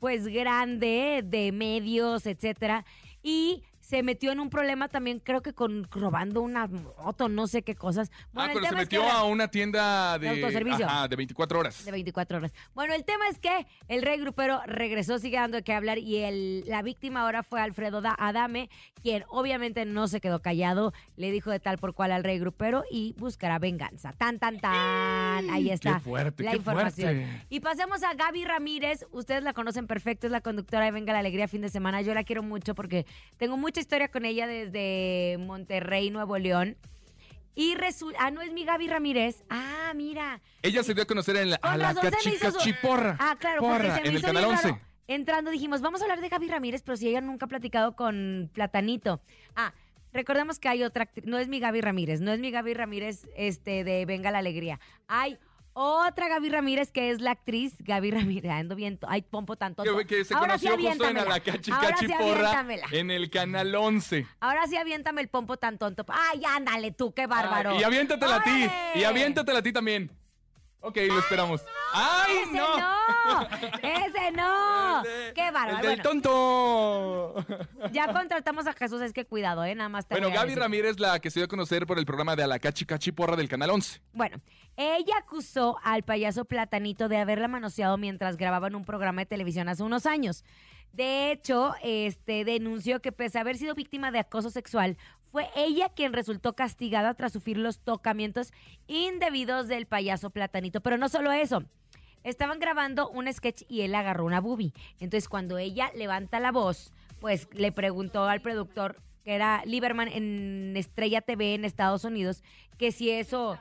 pues 0.00 0.26
grande 0.26 1.23
de 1.25 1.53
medios, 1.53 2.26
etcétera. 2.26 2.85
Y 3.23 3.62
se 3.88 4.02
metió 4.02 4.32
en 4.32 4.40
un 4.40 4.50
problema 4.50 4.88
también, 4.88 5.19
creo 5.19 5.40
que 5.40 5.55
con 5.55 5.88
robando 5.90 6.43
una 6.43 6.67
moto, 6.67 7.31
no 7.31 7.46
sé 7.46 7.62
qué 7.62 7.75
cosas. 7.75 8.11
ah, 8.12 8.26
Bueno, 8.35 8.52
el 8.52 8.52
cuando 8.61 8.69
se 8.69 8.70
tema 8.70 8.82
es 8.82 8.88
que 8.90 8.99
metió 8.99 9.11
a 9.11 9.25
una 9.25 9.49
tienda 9.49 10.19
de, 10.19 10.29
De 10.29 10.43
autoservicio. 10.43 10.85
Ajá, 10.85 11.08
de 11.08 11.17
24 11.17 11.58
horas. 11.58 11.85
de 11.87 11.90
24 11.93 12.37
horas. 12.37 12.52
Bueno, 12.75 12.93
el 12.93 13.05
tema 13.06 13.26
es 13.29 13.38
que 13.38 13.67
el 13.88 14.02
rey 14.02 14.19
grupero 14.20 14.61
regresó, 14.67 15.19
sigue 15.19 15.38
dando 15.38 15.56
de 15.56 15.62
qué 15.62 15.73
hablar 15.73 15.96
y 15.96 16.17
el, 16.19 16.64
la 16.67 16.82
víctima 16.82 17.23
ahora 17.23 17.43
fue 17.43 17.62
Alfredo 17.62 18.02
Da- 18.02 18.14
Adame, 18.19 18.69
quien 19.02 19.25
obviamente 19.29 19.87
no 19.87 20.06
se 20.06 20.20
quedó 20.20 20.43
callado, 20.43 20.93
le 21.17 21.31
dijo 21.31 21.50
de 21.50 21.58
tal 21.58 21.79
por 21.79 21.94
cual 21.94 22.12
al 22.12 22.25
rey 22.25 22.38
grupero 22.38 22.84
y 22.91 23.14
buscará 23.17 23.58
venganza. 23.58 24.12
Tan, 24.12 24.38
tan, 24.38 24.58
tan. 24.61 25.49
Ahí 25.49 25.70
está 25.70 25.94
Qué 25.94 26.00
fuerte, 26.00 26.44
la 26.44 26.50
qué 26.50 26.56
información. 26.58 27.14
fuerte. 27.17 27.46
Y 27.49 27.61
pasemos 27.61 28.02
a 28.02 28.12
Gaby 28.12 28.44
Ramírez. 28.44 29.06
Ustedes 29.12 29.43
la 29.43 29.55
conocen 29.55 29.87
perfecto, 29.87 30.26
es 30.26 30.31
la 30.31 30.43
conductora 30.43 30.84
de 30.84 30.91
Venga 30.91 31.14
la 31.14 31.20
Alegría 31.20 31.49
fin 31.49 31.62
de 31.62 31.70
semana. 31.70 32.02
Yo 32.02 32.12
la 32.12 32.25
quiero 32.25 32.43
mucho 32.43 32.75
porque 32.75 33.06
tengo 33.38 33.56
mucha 33.56 33.77
historia 33.80 34.08
con 34.08 34.25
ella 34.25 34.46
desde 34.46 35.36
Monterrey, 35.38 36.10
Nuevo 36.10 36.38
León. 36.38 36.76
Y 37.54 37.75
resulta, 37.75 38.19
ah, 38.22 38.30
no 38.30 38.40
es 38.40 38.52
mi 38.52 38.64
Gaby 38.64 38.86
Ramírez. 38.86 39.42
Ah, 39.50 39.92
mira. 39.96 40.40
Ella 40.62 40.82
se 40.84 40.94
dio 40.94 41.02
a 41.02 41.06
conocer 41.06 41.36
en 41.36 41.50
la, 41.50 41.56
a 41.56 41.76
la 41.76 41.92
su- 41.92 42.00
cachicachiporra. 42.00 43.16
Ah, 43.19 43.36
claro, 43.38 43.60
porque 43.62 43.76
Porra, 43.78 43.94
se 43.96 44.00
me 44.02 44.08
en 44.08 44.12
el 44.14 44.19
hizo 44.19 44.26
canal 44.28 44.44
bien 44.44 44.56
11. 44.56 44.69
raro. 44.69 44.80
Entrando 45.08 45.50
dijimos, 45.50 45.80
vamos 45.80 46.00
a 46.00 46.04
hablar 46.04 46.20
de 46.20 46.28
Gaby 46.28 46.48
Ramírez, 46.48 46.82
pero 46.84 46.96
si 46.96 47.08
ella 47.08 47.20
nunca 47.20 47.46
ha 47.46 47.48
platicado 47.48 47.96
con 47.96 48.50
Platanito. 48.52 49.20
Ah, 49.56 49.72
recordemos 50.12 50.58
que 50.60 50.69
hay 50.69 50.84
otra 50.84 51.08
no 51.24 51.38
es 51.38 51.48
mi 51.48 51.58
Gaby 51.60 51.81
Ramírez, 51.81 52.20
no 52.20 52.31
es 52.31 52.38
mi 52.40 52.50
Gaby 52.50 52.74
Ramírez 52.74 53.26
este, 53.36 53.82
de 53.84 54.04
Venga 54.06 54.31
la 54.31 54.38
Alegría. 54.38 54.78
Hay 55.08 55.38
otra 55.78 56.28
Gaby 56.28 56.48
Ramírez 56.48 56.90
que 56.90 57.10
es 57.10 57.20
la 57.20 57.32
actriz 57.32 57.75
Gaby 57.78 58.10
Ramírez. 58.10 58.50
Ando 58.50 58.75
bien, 58.75 58.98
ay, 59.06 59.22
pompo 59.22 59.56
tanto. 59.56 59.82
Que, 59.82 60.06
que 60.06 60.25
se 60.25 60.34
Ahora 60.34 60.58
sí 60.58 60.67
conoció 60.67 60.91
justo 60.91 61.08
en 61.08 61.14
la 61.17 61.41
cachi 61.41 61.70
Ahora 61.70 61.96
sí 61.96 62.06
cachiporra 62.06 62.60
aviéntamela. 62.60 62.86
en 62.93 63.10
el 63.10 63.31
canal 63.31 63.74
11. 63.74 64.26
Ahora 64.41 64.67
sí 64.67 64.76
aviéntame 64.76 65.20
el 65.20 65.29
pompo 65.29 65.56
tan 65.56 65.79
tonto. 65.79 66.05
Ay, 66.08 66.43
ándale 66.44 66.93
tú, 66.93 67.12
qué 67.14 67.26
bárbaro. 67.26 67.79
Y 67.79 67.84
aviéntatela 67.84 68.36
a 68.36 68.43
ti. 68.43 68.69
Y 68.96 69.05
aviéntatela 69.05 69.60
a 69.60 69.62
ti 69.62 69.72
también. 69.72 70.10
Ok, 70.81 70.97
lo 71.08 71.19
esperamos. 71.19 71.61
¡Ay, 71.93 72.37
¡Ese 72.44 72.53
no! 72.53 72.79
no! 72.79 73.49
¡Ese 73.82 74.31
no! 74.31 75.03
¡Qué 75.35 75.51
bárbaro! 75.51 75.77
El 75.79 75.82
del 75.82 75.97
Bueno, 75.97 76.03
tonto. 76.03 77.35
ya 77.93 78.13
contratamos 78.13 78.67
a 78.69 78.73
Jesús, 78.75 79.01
es 79.03 79.13
que 79.13 79.25
cuidado, 79.25 79.65
¿eh? 79.65 79.75
Nada 79.75 79.89
más 79.89 80.06
te 80.06 80.15
Bueno, 80.15 80.29
voy 80.29 80.37
a 80.37 80.41
Gaby 80.41 80.51
decir. 80.51 80.63
Ramírez, 80.63 81.01
la 81.01 81.19
que 81.19 81.31
se 81.31 81.41
dio 81.41 81.47
a 81.47 81.49
conocer 81.49 81.85
por 81.87 81.99
el 81.99 82.06
programa 82.06 82.37
de 82.37 82.44
Alacachi 82.44 82.85
Cachiporra 82.87 83.35
del 83.35 83.49
canal 83.49 83.70
11. 83.70 84.01
Bueno, 84.13 84.41
ella 84.77 85.17
acusó 85.19 85.79
al 85.82 86.05
payaso 86.05 86.44
Platanito 86.44 87.08
de 87.08 87.17
haberla 87.19 87.49
manoseado 87.49 87.99
mientras 87.99 88.37
grababan 88.37 88.77
un 88.77 88.85
programa 88.85 89.23
de 89.23 89.27
televisión 89.27 89.69
hace 89.69 89.82
unos 89.82 90.06
años. 90.06 90.44
De 90.93 91.32
hecho, 91.32 91.75
este 91.82 92.44
denunció 92.44 93.01
que 93.03 93.13
pese 93.13 93.39
a 93.39 93.41
haber 93.43 93.56
sido 93.58 93.75
víctima 93.75 94.11
de 94.11 94.20
acoso 94.20 94.49
sexual, 94.51 94.97
fue 95.31 95.49
ella 95.56 95.89
quien 95.91 96.13
resultó 96.13 96.55
castigada 96.55 97.15
tras 97.15 97.32
sufrir 97.32 97.58
los 97.58 97.79
tocamientos 97.81 98.53
indebidos 98.87 99.69
del 99.69 99.87
payaso 99.87 100.31
Platanito. 100.31 100.81
Pero 100.81 100.97
no 100.99 101.08
solo 101.08 101.32
eso. 101.32 101.63
Estaban 102.25 102.58
grabando 102.58 103.08
un 103.11 103.32
sketch 103.32 103.63
y 103.69 103.82
él 103.82 103.94
agarró 103.94 104.25
una 104.25 104.41
boobie. 104.41 104.73
Entonces, 105.01 105.29
cuando 105.29 105.56
ella 105.58 105.91
levanta 105.94 106.41
la 106.41 106.51
voz, 106.53 106.93
pues 107.20 107.49
le 107.53 107.73
preguntó 107.73 108.25
al 108.25 108.41
productor, 108.41 109.01
que 109.25 109.35
era 109.35 109.63
Lieberman 109.65 110.08
en 110.08 110.75
Estrella 110.77 111.20
TV 111.20 111.55
en 111.55 111.65
Estados 111.65 112.05
Unidos, 112.05 112.43
que 112.77 112.93
si 112.93 113.11
eso 113.11 113.58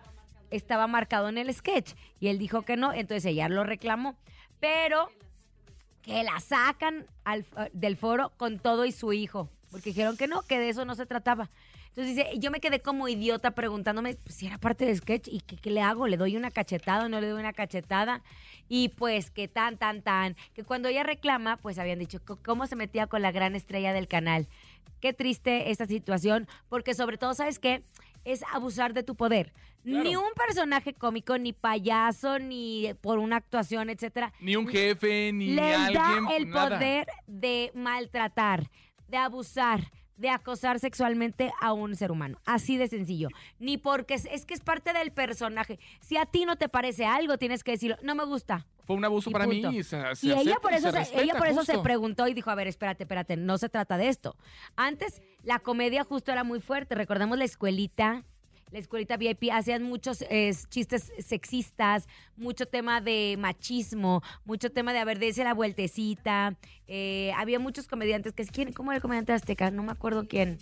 estaba 0.50 0.88
marcado 0.88 1.30
en 1.30 1.38
el 1.38 1.54
sketch. 1.54 1.94
Y 2.20 2.28
él 2.30 2.40
dijo 2.40 2.64
que 2.64 2.78
no, 2.78 2.94
entonces 2.94 3.26
ella 3.26 3.48
lo 3.50 3.64
reclamó. 3.64 4.16
Pero 4.60 5.10
que 6.02 6.24
la 6.24 6.40
sacan 6.40 7.06
al- 7.26 7.46
del 7.74 7.98
foro 7.98 8.32
con 8.38 8.60
todo 8.60 8.86
y 8.86 8.92
su 8.92 9.14
hijo. 9.14 9.50
Porque 9.78 9.92
dijeron 9.92 10.18
que 10.18 10.28
no, 10.28 10.42
que 10.42 10.58
de 10.58 10.70
eso 10.70 10.86
no 10.86 10.96
se 10.96 11.06
trataba. 11.06 11.52
Entonces 11.90 12.16
dice, 12.16 12.40
yo 12.40 12.50
me 12.50 12.60
quedé 12.60 12.80
como 12.80 13.08
idiota 13.08 13.52
preguntándome 13.52 14.16
pues, 14.16 14.34
si 14.34 14.48
era 14.48 14.58
parte 14.58 14.86
del 14.86 14.98
sketch 14.98 15.28
y 15.28 15.42
¿qué, 15.42 15.56
qué 15.56 15.70
le 15.70 15.82
hago, 15.82 16.08
le 16.08 16.18
doy 16.18 16.36
una 16.36 16.50
cachetada 16.50 17.06
o 17.06 17.10
no 17.10 17.22
le 17.22 17.28
doy 17.28 17.40
una 17.40 17.54
cachetada. 17.54 18.24
Y 18.68 18.90
pues 18.90 19.30
que 19.30 19.48
tan, 19.48 19.78
tan, 19.78 20.02
tan, 20.02 20.36
que 20.56 20.64
cuando 20.64 20.90
ella 20.90 21.04
reclama, 21.04 21.58
pues 21.58 21.78
habían 21.78 22.00
dicho 22.00 22.20
cómo 22.44 22.66
se 22.66 22.76
metía 22.76 23.06
con 23.06 23.22
la 23.22 23.32
gran 23.32 23.56
estrella 23.56 23.94
del 23.94 24.08
canal. 24.08 24.48
Qué 25.00 25.14
triste 25.14 25.70
esta 25.70 25.86
situación, 25.86 26.48
porque 26.70 26.96
sobre 26.96 27.20
todo, 27.20 27.36
¿sabes 27.36 27.60
qué? 27.60 27.84
es 28.26 28.44
abusar 28.52 28.94
de 28.94 29.04
tu 29.04 29.16
poder. 29.16 29.54
Claro. 29.84 30.04
Ni 30.04 30.16
un 30.18 30.34
personaje 30.36 30.94
cómico, 30.94 31.38
ni 31.38 31.54
payaso, 31.54 32.40
ni 32.40 32.94
por 33.00 33.20
una 33.20 33.38
actuación, 33.38 33.90
etcétera, 33.90 34.34
Ni 34.42 34.58
un 34.58 34.68
jefe, 34.68 35.32
ni 35.32 35.52
les 35.52 35.78
alguien. 35.78 36.26
da 36.26 36.36
el 36.36 36.50
nada. 36.50 36.70
poder 36.78 37.08
de 37.26 37.72
maltratar, 37.74 38.70
de 39.08 39.18
abusar, 39.18 39.92
de 40.16 40.30
acosar 40.30 40.80
sexualmente 40.80 41.52
a 41.62 41.74
un 41.74 41.96
ser 41.96 42.12
humano. 42.12 42.40
Así 42.46 42.78
de 42.78 42.88
sencillo. 42.88 43.30
Ni 43.60 43.78
porque 43.78 44.16
es, 44.16 44.26
es 44.32 44.46
que 44.46 44.54
es 44.54 44.62
parte 44.62 44.94
del 44.94 45.12
personaje. 45.12 45.80
Si 46.02 46.18
a 46.18 46.26
ti 46.26 46.46
no 46.46 46.56
te 46.56 46.70
parece 46.70 47.06
algo, 47.06 47.38
tienes 47.38 47.64
que 47.64 47.72
decirlo. 47.72 47.98
No 48.02 48.16
me 48.16 48.26
gusta. 48.26 48.66
Fue 48.86 48.96
un 48.96 49.04
abuso 49.06 49.30
Y 49.30 49.34
para 49.34 49.46
punto. 49.46 49.70
mí. 49.72 49.80
y 49.80 49.84
se- 49.84 50.16
se 50.16 50.28
Y 50.28 50.32
ella 50.32 50.56
por 50.62 50.74
eso, 50.74 50.92
se, 50.92 50.98
respeta, 50.98 51.22
ella 51.22 51.36
por 51.36 51.48
eso 51.48 51.64
se 51.66 51.78
preguntó 51.80 52.28
y 52.28 52.34
dijo, 52.34 52.50
a 52.50 52.56
ver, 52.56 52.68
espérate, 52.68 53.04
espérate, 53.04 53.36
no 53.38 53.58
se 53.58 53.68
trata 53.70 53.98
de 53.98 54.08
esto. 54.08 54.36
Antes 54.78 55.22
la 55.44 55.60
comedia 55.60 56.04
justo 56.06 56.32
era 56.32 56.44
muy 56.46 56.62
fuerte. 56.62 56.96
Recordemos 56.96 57.38
la 57.38 57.44
escuelita. 57.44 58.24
La 58.72 58.80
escuelita 58.80 59.16
VIP 59.16 59.46
hacían 59.52 59.84
muchos 59.84 60.22
eh, 60.30 60.52
chistes 60.70 61.12
sexistas, 61.20 62.08
mucho 62.36 62.66
tema 62.66 63.00
de 63.00 63.36
machismo, 63.40 64.22
mucho 64.44 64.70
tema 64.72 64.92
de, 64.92 65.00
a 65.00 65.06
ver, 65.06 65.20
dése 65.20 65.44
la 65.46 65.54
vueltecita. 65.54 66.58
Eh, 66.88 67.32
había 67.38 67.60
muchos 67.60 67.88
comediantes 67.88 68.34
que, 68.34 68.44
¿quién, 68.46 68.74
¿cómo 68.74 68.92
era 68.92 68.98
el 68.98 69.02
comediante 69.02 69.32
azteca? 69.32 69.72
No 69.72 69.84
me 69.84 69.92
acuerdo 69.94 70.28
quién. 70.28 70.58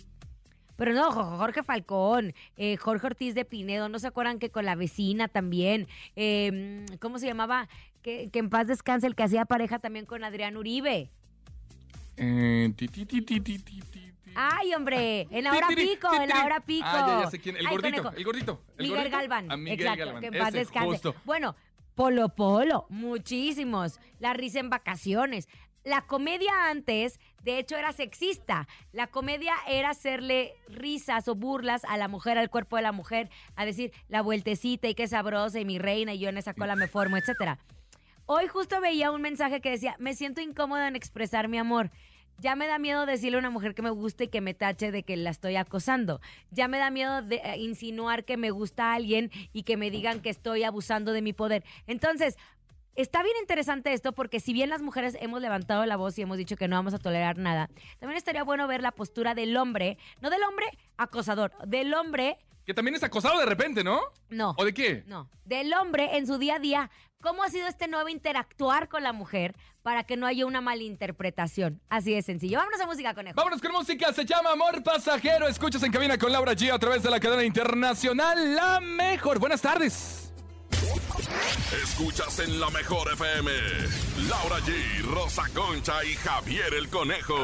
Pero 0.76 0.92
no, 0.92 1.10
Jo- 1.10 1.36
Jorge 1.38 1.62
Falcón, 1.64 2.32
eh, 2.56 2.76
Jorge 2.76 3.06
Ortiz 3.08 3.34
de 3.34 3.44
Pinedo, 3.44 3.88
¿no 3.88 3.98
se 3.98 4.06
acuerdan 4.06 4.38
que 4.38 4.50
con 4.50 4.64
la 4.66 4.76
vecina 4.76 5.26
también? 5.26 5.88
Eh, 6.14 6.84
¿Cómo 7.00 7.18
se 7.18 7.26
llamaba? 7.26 7.68
Que, 8.02 8.28
que 8.30 8.38
en 8.38 8.50
paz 8.50 8.68
descanse 8.68 9.08
el 9.08 9.16
que 9.16 9.24
hacía 9.24 9.46
pareja 9.46 9.80
también 9.80 10.06
con 10.06 10.22
Adrián 10.22 10.56
Uribe. 10.56 11.10
Eh, 12.18 12.72
ti, 12.76 12.86
ti, 12.88 13.04
ti. 13.04 13.20
Ay, 14.38 14.74
hombre, 14.74 15.26
en 15.30 15.44
la 15.44 15.52
hora 15.52 15.68
pico, 15.74 16.12
en 16.14 16.28
la 16.28 16.44
hora 16.44 16.60
pico. 16.60 16.86
Ah, 16.86 17.06
ya, 17.20 17.24
ya 17.24 17.30
sé 17.30 17.40
quién. 17.40 17.56
El 17.56 17.66
Ay, 17.66 17.72
gordito, 17.72 18.02
conejo. 18.02 18.16
el 18.18 18.24
gordito. 18.24 18.62
el 18.76 18.82
Miguel 18.84 18.96
gordito. 18.98 19.16
Galván. 19.16 19.50
Ah, 19.50 19.56
Miguel 19.56 19.80
Exacto, 19.80 20.04
Galván. 20.04 20.20
que 20.20 20.26
en 20.26 20.38
paz 20.38 20.48
Ese, 20.50 20.58
descanse. 20.58 20.88
justo. 20.90 21.14
Bueno, 21.24 21.56
Polo 21.94 22.28
Polo, 22.28 22.84
muchísimos. 22.90 23.98
La 24.18 24.34
risa 24.34 24.60
en 24.60 24.68
vacaciones. 24.68 25.48
La 25.84 26.02
comedia 26.02 26.68
antes, 26.68 27.18
de 27.44 27.58
hecho, 27.58 27.76
era 27.76 27.92
sexista. 27.92 28.66
La 28.92 29.06
comedia 29.06 29.54
era 29.68 29.90
hacerle 29.90 30.52
risas 30.68 31.28
o 31.28 31.34
burlas 31.34 31.84
a 31.84 31.96
la 31.96 32.08
mujer, 32.08 32.36
al 32.38 32.50
cuerpo 32.50 32.76
de 32.76 32.82
la 32.82 32.92
mujer, 32.92 33.30
a 33.54 33.64
decir 33.64 33.92
la 34.08 34.20
vueltecita 34.20 34.88
y 34.88 34.94
qué 34.94 35.06
sabrosa 35.06 35.60
y 35.60 35.64
mi 35.64 35.78
reina 35.78 36.12
y 36.12 36.18
yo 36.18 36.28
en 36.28 36.38
esa 36.38 36.54
cola 36.54 36.76
me 36.76 36.88
formo, 36.88 37.16
etcétera. 37.16 37.58
Hoy 38.26 38.48
justo 38.48 38.80
veía 38.80 39.12
un 39.12 39.22
mensaje 39.22 39.60
que 39.60 39.70
decía, 39.70 39.94
me 40.00 40.14
siento 40.14 40.40
incómoda 40.40 40.88
en 40.88 40.96
expresar 40.96 41.46
mi 41.46 41.56
amor. 41.58 41.90
Ya 42.38 42.54
me 42.54 42.66
da 42.66 42.78
miedo 42.78 43.06
decirle 43.06 43.36
a 43.36 43.40
una 43.40 43.50
mujer 43.50 43.74
que 43.74 43.82
me 43.82 43.90
gusta 43.90 44.24
y 44.24 44.28
que 44.28 44.40
me 44.40 44.54
tache 44.54 44.90
de 44.90 45.02
que 45.02 45.16
la 45.16 45.30
estoy 45.30 45.56
acosando. 45.56 46.20
Ya 46.50 46.68
me 46.68 46.78
da 46.78 46.90
miedo 46.90 47.22
de 47.22 47.36
eh, 47.36 47.58
insinuar 47.58 48.24
que 48.24 48.36
me 48.36 48.50
gusta 48.50 48.92
a 48.92 48.94
alguien 48.94 49.30
y 49.52 49.62
que 49.62 49.76
me 49.76 49.90
digan 49.90 50.20
que 50.20 50.30
estoy 50.30 50.64
abusando 50.64 51.12
de 51.12 51.22
mi 51.22 51.32
poder. 51.32 51.64
Entonces, 51.86 52.36
está 52.94 53.22
bien 53.22 53.36
interesante 53.40 53.92
esto 53.92 54.12
porque 54.12 54.40
si 54.40 54.52
bien 54.52 54.70
las 54.70 54.82
mujeres 54.82 55.16
hemos 55.20 55.40
levantado 55.40 55.84
la 55.86 55.96
voz 55.96 56.18
y 56.18 56.22
hemos 56.22 56.38
dicho 56.38 56.56
que 56.56 56.68
no 56.68 56.76
vamos 56.76 56.94
a 56.94 56.98
tolerar 56.98 57.38
nada, 57.38 57.70
también 57.98 58.16
estaría 58.16 58.42
bueno 58.42 58.66
ver 58.66 58.82
la 58.82 58.92
postura 58.92 59.34
del 59.34 59.56
hombre, 59.56 59.98
no 60.20 60.30
del 60.30 60.42
hombre 60.42 60.66
acosador, 60.96 61.52
del 61.66 61.94
hombre, 61.94 62.38
Que 62.66 62.74
también 62.74 62.96
es 62.96 63.02
acosado 63.04 63.38
de 63.38 63.46
repente, 63.46 63.84
¿no? 63.84 64.00
no. 64.28 64.52
¿O 64.58 64.64
de 64.64 64.74
qué? 64.74 65.04
No, 65.06 65.30
del 65.44 65.72
hombre 65.72 66.16
en 66.16 66.26
su 66.26 66.36
día 66.36 66.56
a 66.56 66.58
día, 66.58 66.90
¿cómo 67.22 67.44
ha 67.44 67.48
sido 67.48 67.68
este 67.68 67.86
nuevo 67.86 68.08
interactuar 68.08 68.88
con 68.88 69.04
la 69.04 69.12
mujer 69.12 69.54
para 69.82 70.02
que 70.02 70.16
no 70.16 70.26
haya 70.26 70.46
una 70.46 70.60
malinterpretación? 70.60 71.80
Así 71.88 72.12
de 72.12 72.22
sencillo. 72.22 72.58
Vámonos 72.58 72.80
a 72.80 72.86
música, 72.86 73.14
conejo. 73.14 73.36
Vámonos 73.36 73.62
con 73.62 73.70
música, 73.70 74.12
se 74.12 74.24
llama 74.24 74.50
Amor 74.50 74.82
Pasajero. 74.82 75.46
Escuchas 75.46 75.84
en 75.84 75.92
cabina 75.92 76.18
con 76.18 76.32
Laura 76.32 76.54
G 76.54 76.72
a 76.72 76.78
través 76.80 77.04
de 77.04 77.10
la 77.10 77.20
cadena 77.20 77.44
internacional 77.44 78.56
La 78.56 78.80
Mejor. 78.80 79.38
Buenas 79.38 79.62
tardes. 79.62 80.32
Escuchas 81.82 82.38
en 82.40 82.60
la 82.60 82.70
mejor 82.70 83.12
FM. 83.12 83.50
Laura 84.28 84.58
G, 84.60 85.02
Rosa 85.12 85.42
Concha 85.54 86.04
y 86.04 86.14
Javier 86.14 86.74
el 86.78 86.88
Conejo. 86.88 87.36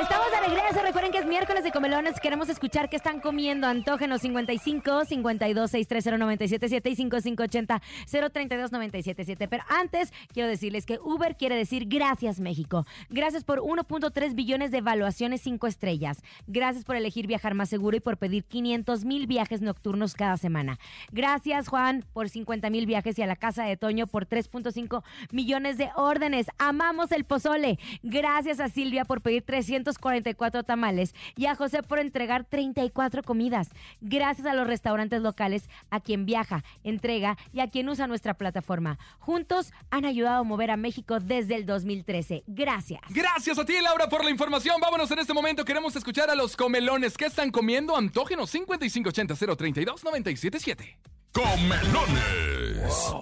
Estamos 0.00 0.30
de 0.30 0.40
regreso. 0.40 0.82
Recuerden 0.82 1.10
que 1.10 1.18
es 1.18 1.26
miércoles 1.26 1.64
de 1.64 1.72
comelones. 1.72 2.20
Queremos 2.20 2.50
escuchar 2.50 2.90
qué 2.90 2.96
están 2.96 3.20
comiendo. 3.20 3.66
Antógenos 3.66 4.20
55 4.20 5.06
52 5.06 5.70
630 5.70 6.18
977 6.18 6.90
y 6.90 6.96
5580 6.96 7.82
032 8.10 8.72
977. 8.72 9.48
Pero 9.48 9.64
antes 9.68 10.12
quiero 10.34 10.48
decirles 10.48 10.84
que 10.84 10.98
Uber 10.98 11.36
quiere 11.36 11.56
decir 11.56 11.86
gracias 11.86 12.40
México. 12.40 12.86
Gracias 13.08 13.44
por 13.44 13.60
1.3 13.60 14.34
billones 14.34 14.70
de 14.70 14.78
evaluaciones 14.78 15.40
5 15.40 15.66
estrellas. 15.66 16.18
Gracias 16.46 16.84
por 16.84 16.96
elegir 16.96 17.26
viajar 17.26 17.54
más 17.54 17.70
seguro 17.70 17.96
y 17.96 18.00
por 18.00 18.18
pedir 18.18 18.44
500 18.44 19.04
mil 19.04 19.26
viajes 19.26 19.62
nocturnos 19.62 20.14
cada 20.14 20.36
semana. 20.36 20.78
Gracias 21.10 21.68
Juan 21.68 22.04
por 22.12 22.28
50 22.28 22.68
mil 22.68 22.84
viajes 22.84 23.05
y 23.16 23.22
a 23.22 23.26
la 23.26 23.36
casa 23.36 23.64
de 23.64 23.76
Toño 23.76 24.06
por 24.06 24.26
3.5 24.26 25.02
millones 25.30 25.78
de 25.78 25.90
órdenes. 25.94 26.46
Amamos 26.58 27.12
el 27.12 27.24
pozole. 27.24 27.78
Gracias 28.02 28.58
a 28.58 28.68
Silvia 28.68 29.04
por 29.04 29.20
pedir 29.20 29.42
344 29.42 30.64
tamales 30.64 31.14
y 31.36 31.46
a 31.46 31.54
José 31.54 31.82
por 31.82 31.98
entregar 31.98 32.44
34 32.44 33.22
comidas. 33.22 33.68
Gracias 34.00 34.46
a 34.46 34.54
los 34.54 34.66
restaurantes 34.66 35.22
locales, 35.22 35.68
a 35.90 36.00
quien 36.00 36.26
viaja, 36.26 36.64
entrega 36.84 37.36
y 37.52 37.60
a 37.60 37.70
quien 37.70 37.88
usa 37.88 38.06
nuestra 38.06 38.34
plataforma. 38.34 38.98
Juntos 39.18 39.72
han 39.90 40.04
ayudado 40.04 40.40
a 40.40 40.42
mover 40.42 40.70
a 40.70 40.76
México 40.76 41.20
desde 41.20 41.54
el 41.54 41.66
2013. 41.66 42.44
Gracias. 42.46 43.00
Gracias 43.10 43.58
a 43.58 43.64
ti, 43.64 43.74
Laura, 43.80 44.08
por 44.08 44.24
la 44.24 44.30
información. 44.30 44.80
Vámonos 44.80 45.10
en 45.10 45.18
este 45.20 45.32
momento. 45.32 45.64
Queremos 45.64 45.94
escuchar 45.96 46.30
a 46.30 46.34
los 46.34 46.56
comelones. 46.56 47.16
¿Qué 47.16 47.26
están 47.26 47.50
comiendo? 47.50 47.96
Antógenos 47.96 48.50
5580 48.50 49.56
032 49.56 50.04
977. 50.04 51.15
Comelones. 51.36 53.14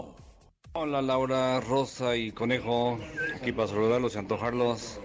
Hola 0.75 1.03
Laura, 1.03 1.59
Rosa 1.61 2.15
y 2.15 2.31
Conejo, 2.31 2.97
aquí 3.35 3.51
para 3.51 3.67
saludarlos 3.67 4.15
y 4.15 4.19
antojarlos. 4.19 5.01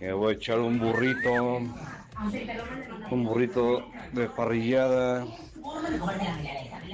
Me 0.00 0.12
voy 0.12 0.34
a 0.34 0.36
echar 0.36 0.60
un 0.60 0.78
burrito, 0.78 1.32
un 3.10 3.24
burrito 3.24 3.84
de 4.12 4.28
parrillada 4.28 5.26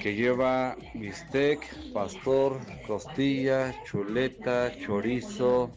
que 0.03 0.15
lleva 0.15 0.75
bistec, 0.95 1.61
pastor, 1.93 2.59
costilla, 2.87 3.75
chuleta, 3.85 4.73
chorizo, 4.79 5.71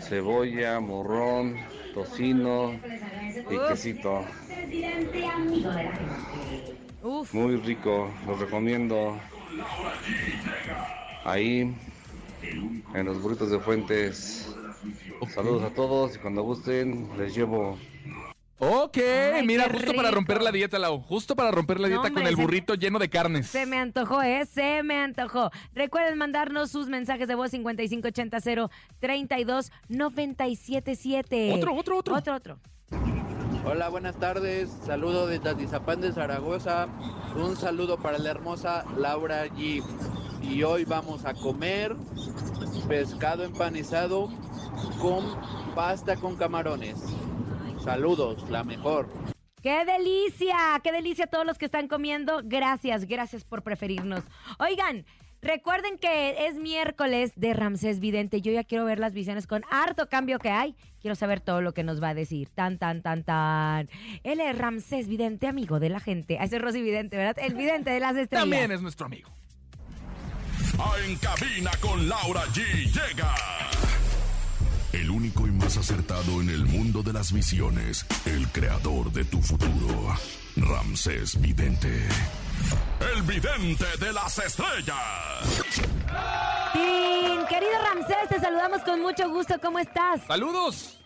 cebolla, 0.00 0.80
morrón, 0.80 1.58
tocino 1.92 2.80
y 3.50 3.68
quesito. 3.68 4.24
Uf. 7.06 7.32
Muy 7.32 7.56
rico, 7.56 8.10
los 8.26 8.38
recomiendo. 8.40 9.16
Ahí, 11.24 11.74
en 12.94 13.04
los 13.04 13.20
burritos 13.22 13.50
de 13.50 13.58
Fuentes. 13.60 14.54
Saludos 15.34 15.62
a 15.62 15.70
todos 15.70 16.16
y 16.16 16.18
cuando 16.18 16.42
gusten 16.42 17.08
les 17.16 17.34
llevo. 17.34 17.78
Ok, 18.58 18.96
Ay, 19.34 19.46
mira, 19.46 19.68
justo 19.70 19.92
para 19.94 20.10
romper 20.10 20.40
la 20.40 20.50
dieta, 20.50 20.78
Lau. 20.78 21.00
Justo 21.02 21.36
para 21.36 21.50
romper 21.50 21.78
la 21.78 21.88
No, 21.88 21.94
dieta 21.94 22.08
hombre, 22.08 22.22
con 22.22 22.26
el 22.28 22.36
se- 22.36 22.40
burrito 22.42 22.74
lleno 22.74 22.98
de 22.98 23.08
carnes. 23.10 23.48
Se 23.48 23.66
me 23.66 23.76
antojó, 23.76 24.22
¿eh? 24.22 24.46
Se 24.46 24.82
me 24.82 24.96
antojó. 24.96 25.50
Recuerden 25.74 26.16
mandarnos 26.16 26.70
sus 26.70 26.88
mensajes 26.88 27.28
de 27.28 27.34
voz 27.34 27.50
5580 27.50 28.70
32 28.98 29.70
977. 29.88 31.52
Otro, 31.54 31.74
otro, 31.74 31.98
otro. 31.98 32.14
Otro, 32.16 32.34
otro. 32.34 32.58
Hola, 33.68 33.88
buenas 33.88 34.14
tardes. 34.14 34.70
Saludo 34.86 35.26
desde 35.26 35.48
Atizapán 35.48 36.00
de 36.00 36.12
Zaragoza. 36.12 36.86
Un 37.34 37.56
saludo 37.56 37.98
para 37.98 38.16
la 38.16 38.30
hermosa 38.30 38.84
Laura 38.96 39.44
G. 39.48 39.82
Y 40.40 40.62
hoy 40.62 40.84
vamos 40.84 41.24
a 41.24 41.34
comer 41.34 41.96
pescado 42.86 43.42
empanizado 43.42 44.28
con 45.00 45.24
pasta 45.74 46.14
con 46.14 46.36
camarones. 46.36 46.96
Saludos, 47.82 48.48
la 48.50 48.62
mejor. 48.62 49.08
¡Qué 49.60 49.84
delicia! 49.84 50.80
¡Qué 50.84 50.92
delicia 50.92 51.24
a 51.24 51.28
todos 51.28 51.44
los 51.44 51.58
que 51.58 51.64
están 51.64 51.88
comiendo! 51.88 52.42
Gracias, 52.44 53.04
gracias 53.04 53.44
por 53.44 53.64
preferirnos. 53.64 54.22
Oigan, 54.60 55.04
recuerden 55.46 55.98
que 55.98 56.46
es 56.46 56.54
miércoles 56.56 57.32
de 57.36 57.54
Ramsés 57.54 58.00
Vidente. 58.00 58.40
Yo 58.42 58.52
ya 58.52 58.64
quiero 58.64 58.84
ver 58.84 58.98
las 58.98 59.12
visiones 59.12 59.46
con 59.46 59.62
harto 59.70 60.08
cambio 60.08 60.38
que 60.38 60.50
hay. 60.50 60.74
Quiero 61.00 61.14
saber 61.14 61.40
todo 61.40 61.60
lo 61.62 61.72
que 61.72 61.84
nos 61.84 62.02
va 62.02 62.10
a 62.10 62.14
decir. 62.14 62.48
Tan, 62.54 62.78
tan, 62.78 63.02
tan, 63.02 63.22
tan. 63.24 63.88
Él 64.24 64.40
es 64.40 64.58
Ramsés 64.58 65.08
Vidente, 65.08 65.46
amigo 65.46 65.80
de 65.80 65.88
la 65.88 66.00
gente. 66.00 66.38
Ah, 66.40 66.44
Ese 66.44 66.56
es 66.56 66.62
Rosy 66.62 66.82
Vidente, 66.82 67.16
¿verdad? 67.16 67.36
El 67.38 67.54
vidente 67.54 67.90
de 67.90 68.00
las 68.00 68.16
estrellas. 68.16 68.42
También 68.42 68.72
es 68.72 68.82
nuestro 68.82 69.06
amigo. 69.06 69.30
Ah, 70.78 70.92
En 71.06 71.16
cabina 71.16 71.70
con 71.80 72.08
Laura 72.08 72.42
G 72.46 72.62
llega. 72.92 73.34
El 74.92 75.10
único 75.10 75.46
y 75.46 75.50
más 75.50 75.76
acertado 75.76 76.40
en 76.40 76.48
el 76.48 76.64
mundo 76.66 77.02
de 77.02 77.12
las 77.12 77.32
visiones. 77.32 78.06
El 78.24 78.48
creador 78.48 79.12
de 79.12 79.24
tu 79.24 79.40
futuro. 79.42 80.14
Ramsés 80.56 81.40
Vidente. 81.40 82.08
El 83.14 83.22
vidente 83.22 83.84
de 84.00 84.12
las 84.12 84.38
estrellas. 84.38 85.64
Tin, 86.72 87.46
Querido 87.46 87.72
Ramsés, 87.82 88.28
te 88.28 88.40
saludamos 88.40 88.82
con 88.82 89.00
mucho 89.00 89.28
gusto. 89.28 89.54
¿Cómo 89.60 89.78
estás? 89.78 90.22
¡Saludos! 90.26 91.00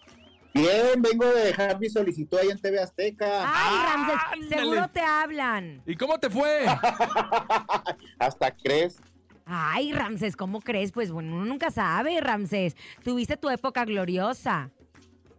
Bien, 0.52 1.00
vengo 1.00 1.26
de 1.26 1.44
dejar 1.46 1.78
mi 1.78 1.88
solicitud 1.88 2.36
ahí 2.38 2.48
en 2.48 2.58
TV 2.58 2.80
Azteca. 2.80 3.44
Ay, 3.46 3.76
Ramses, 3.84 4.16
ándale. 4.32 4.62
seguro 4.62 4.88
te 4.88 5.00
hablan. 5.00 5.82
¿Y 5.86 5.96
cómo 5.96 6.18
te 6.18 6.28
fue? 6.28 6.66
Hasta 8.18 8.50
crees. 8.50 9.00
Ay, 9.46 9.92
Ramses, 9.92 10.36
¿cómo 10.36 10.60
crees? 10.60 10.92
Pues 10.92 11.10
bueno, 11.10 11.34
uno 11.36 11.44
nunca 11.44 11.70
sabe, 11.70 12.20
Ramses. 12.20 12.76
Tuviste 13.04 13.36
tu 13.36 13.48
época 13.48 13.84
gloriosa. 13.84 14.70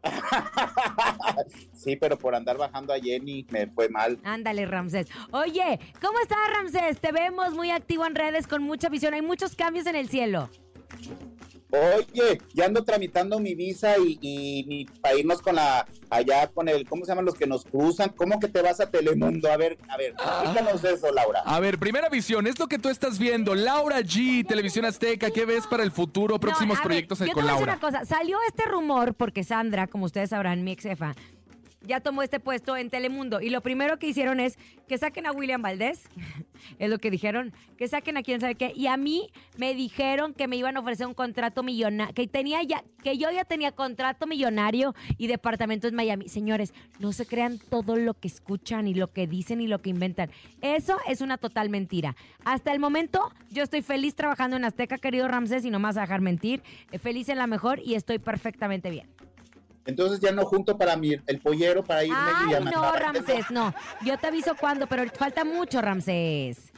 Sí, 1.74 1.96
pero 1.96 2.18
por 2.18 2.36
andar 2.36 2.58
bajando 2.58 2.94
a 2.94 3.00
Jenny 3.00 3.46
me 3.50 3.68
fue 3.68 3.90
mal. 3.90 4.20
Ándale, 4.24 4.66
Ramses. 4.66 5.08
Oye, 5.32 5.80
¿cómo 6.00 6.20
estás, 6.20 6.38
Ramses? 6.54 7.00
Te 7.00 7.12
vemos 7.12 7.54
muy 7.54 7.72
activo 7.72 8.06
en 8.06 8.16
redes 8.16 8.46
con 8.48 8.62
mucha 8.64 8.90
visión. 8.90 9.14
Hay 9.14 9.22
muchos 9.22 9.56
cambios 9.56 9.88
en 9.88 9.96
el 9.96 10.08
cielo. 10.08 10.50
Oye, 11.72 12.42
ya 12.54 12.66
ando 12.66 12.84
tramitando 12.84 13.40
mi 13.40 13.56
visa 13.56 13.98
y, 13.98 14.20
y, 14.22 14.66
y 14.70 14.86
para 15.02 15.16
irnos 15.16 15.42
con 15.42 15.56
la, 15.56 15.88
allá 16.10 16.48
con 16.48 16.68
el, 16.68 16.88
¿cómo 16.88 17.06
se 17.06 17.12
llaman 17.12 17.26
los 17.26 17.36
que 17.36 17.48
nos 17.48 17.64
cruzan? 17.64 18.10
¿Cómo 18.10 18.40
que 18.40 18.48
te 18.50 18.62
vas 18.62 18.80
a 18.82 18.90
Telemundo? 18.90 19.50
A 19.52 19.58
ver, 19.58 19.78
a 19.88 19.98
ver, 19.98 20.12
explícanos 20.12 20.84
eso, 20.84 21.12
Laura. 21.14 21.42
A 21.46 21.60
ver, 21.60 21.80
primera 21.80 22.10
visión, 22.10 22.46
es 22.48 22.60
lo 22.60 22.68
que 22.68 22.78
tú 22.78 22.90
estás 22.90 23.18
viendo. 23.18 23.56
Laura 23.56 24.00
G, 24.02 24.46
Televisión 24.46 24.86
Azteca, 24.86 25.32
¿qué 25.32 25.46
ves 25.46 25.66
para 25.68 25.84
el 25.84 25.92
futuro? 25.92 26.40
Próximos 26.40 26.76
No, 26.78 26.82
a 26.84 26.84
ver, 26.84 26.88
proyectos 26.88 27.20
yo 27.20 27.26
te 27.28 27.32
con 27.32 27.44
voy 27.44 27.50
a 27.52 27.54
decir 27.54 27.68
Laura. 27.68 27.80
una 27.88 28.00
cosa. 28.00 28.06
Salió 28.06 28.38
este 28.48 28.66
rumor 28.66 29.14
porque 29.14 29.44
Sandra, 29.44 29.88
como 29.88 30.06
ustedes 30.06 30.30
sabrán, 30.32 30.64
mi 30.64 30.74
ex 30.74 30.84
jefa, 30.84 31.16
ya 31.82 32.00
tomó 32.00 32.24
este 32.24 32.40
puesto 32.40 32.78
en 32.78 32.90
Telemundo. 32.90 33.42
Y 33.42 33.50
lo 33.50 33.62
primero 33.62 33.98
que 33.98 34.08
hicieron 34.08 34.40
es 34.40 34.58
que 34.88 34.98
saquen 34.98 35.26
a 35.26 35.32
William 35.32 35.62
Valdés. 35.62 36.04
es 36.80 36.90
lo 36.90 37.00
que 37.00 37.12
dijeron. 37.12 37.54
Que 37.78 37.88
saquen 37.88 38.18
a 38.18 38.24
quién 38.24 38.40
sabe 38.40 38.56
qué. 38.56 38.72
Y 38.76 38.88
a 38.88 38.98
mí 38.98 39.32
me 39.58 39.74
dijeron 39.74 40.34
que 40.34 40.48
me 40.48 40.58
iban 40.58 40.78
a 40.78 40.82
ofrecer 40.82 41.08
un 41.08 41.14
contrato 41.14 41.64
millonario. 41.64 42.14
Que 42.14 42.28
tenía 42.28 42.62
ya, 42.64 42.84
que 43.04 43.18
yo 43.18 43.32
ya 43.32 43.46
tenía 43.46 43.72
contrato 43.72 44.28
millonario 44.28 44.94
y 45.18 45.28
departamento 45.28 45.88
en 45.88 45.96
Miami. 45.96 46.30
Señores, 46.30 46.74
no 47.00 47.14
se 47.14 47.26
crean 47.26 47.58
todo 47.58 47.96
lo 47.96 48.14
que 48.14 48.28
escuchan 48.28 48.88
y 48.88 48.94
lo 48.94 49.12
que 49.12 49.28
dicen 49.28 49.62
y 49.62 49.68
lo 49.68 49.82
que 49.82 49.90
inventan. 49.90 50.30
Eso 50.62 50.98
es 51.08 51.22
una 51.22 51.38
total 51.38 51.70
mentira. 51.70 52.16
Hasta 52.46 52.72
el 52.72 52.80
momento, 52.80 53.32
yo 53.50 53.64
estoy 53.64 53.82
feliz 53.82 54.16
trabajando 54.16 54.58
en 54.58 54.66
Azteca, 54.66 54.98
querido 54.98 55.28
Ramsés, 55.28 55.66
y 55.66 55.70
no 55.70 55.80
vas 55.80 55.98
a 55.98 56.02
dejar 56.02 56.22
mentir. 56.22 56.62
Eh, 56.92 57.00
Feliz 57.00 57.30
en 57.30 57.38
la 57.38 57.48
mejor 57.48 57.80
y 57.80 57.96
estoy 57.96 58.20
perfectamente 58.20 58.90
bien. 58.90 59.08
Entonces 59.86 60.20
ya 60.20 60.32
no 60.32 60.46
junto 60.46 60.78
para 60.78 60.96
mí 60.96 61.16
el 61.26 61.40
pollero 61.40 61.84
para 61.84 62.04
irme 62.04 62.18
y 62.18 62.44
Ay, 62.46 62.52
ya 62.52 62.60
no, 62.60 62.92
Ramsés, 62.94 63.50
no. 63.50 63.74
Yo 64.06 64.18
te 64.18 64.28
aviso 64.28 64.56
cuándo, 64.56 64.88
pero 64.88 65.04
falta 65.12 65.44
mucho, 65.44 65.82
Ramsés. 65.82 66.72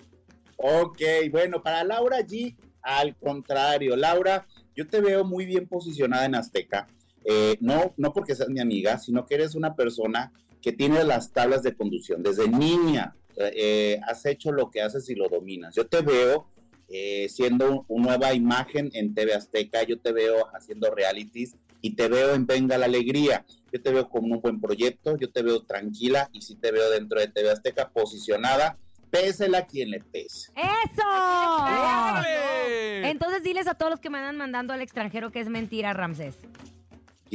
Ok, 0.58 1.02
bueno, 1.32 1.62
para 1.62 1.84
Laura 1.84 2.20
G, 2.20 2.56
al 2.82 3.16
contrario, 3.18 3.96
Laura, 3.96 4.48
yo 4.76 4.88
te 4.88 5.02
veo 5.02 5.26
muy 5.26 5.46
bien 5.46 5.68
posicionada 5.68 6.26
en 6.26 6.36
Azteca. 6.36 6.88
Eh, 7.26 7.58
no, 7.60 7.94
no 7.98 8.14
porque 8.14 8.36
seas 8.36 8.50
mi 8.50 8.60
amiga, 8.60 8.98
sino 8.98 9.26
que 9.26 9.36
eres 9.36 9.56
una 9.56 9.76
persona 9.76 10.32
que 10.62 10.72
tiene 10.72 11.04
las 11.04 11.32
tablas 11.32 11.62
de 11.64 11.76
conducción. 11.76 12.24
Desde 12.24 12.48
niña 12.48 13.16
eh, 13.36 13.52
eh, 13.56 14.00
has 14.08 14.26
hecho 14.26 14.52
lo 14.52 14.72
que 14.72 14.82
haces 14.82 15.10
y 15.10 15.16
lo 15.16 15.28
dominas. 15.28 15.76
Yo 15.76 15.88
te 15.88 16.02
veo 16.02 16.48
eh, 16.88 17.28
siendo 17.30 17.86
una 17.88 18.18
nueva 18.18 18.34
imagen 18.34 18.90
en 18.94 19.14
TV 19.14 19.34
Azteca, 19.34 19.84
yo 19.84 20.00
te 20.00 20.12
veo 20.12 20.48
haciendo 20.54 20.94
realities 20.94 21.56
y 21.84 21.96
te 21.96 22.08
veo 22.08 22.34
en 22.34 22.48
Venga 22.48 22.78
la 22.78 22.86
Alegría. 22.86 23.46
Yo 23.72 23.82
te 23.82 23.92
veo 23.92 24.10
con 24.10 24.32
un 24.32 24.40
buen 24.40 24.62
proyecto, 24.62 25.18
yo 25.18 25.30
te 25.30 25.44
veo 25.44 25.64
tranquila 25.64 26.30
y 26.32 26.42
sí 26.42 26.56
te 26.56 26.72
veo 26.72 26.90
dentro 26.90 27.20
de 27.20 27.28
TV 27.28 27.52
Azteca 27.52 27.90
posicionada, 27.90 28.78
pésela 29.12 29.60
a 29.60 29.68
quien 29.68 29.92
le 29.92 30.00
pese. 30.00 30.52
¡Eso! 30.56 31.04
Entonces 33.04 33.44
diles 33.44 33.68
a 33.68 33.74
todos 33.74 33.92
los 33.92 34.00
que 34.00 34.10
me 34.10 34.20
andan 34.20 34.38
mandando 34.38 34.72
al 34.72 34.82
extranjero 34.82 35.30
que 35.32 35.42
es 35.42 35.50
mentira, 35.50 35.92
Ramsés. 35.92 36.38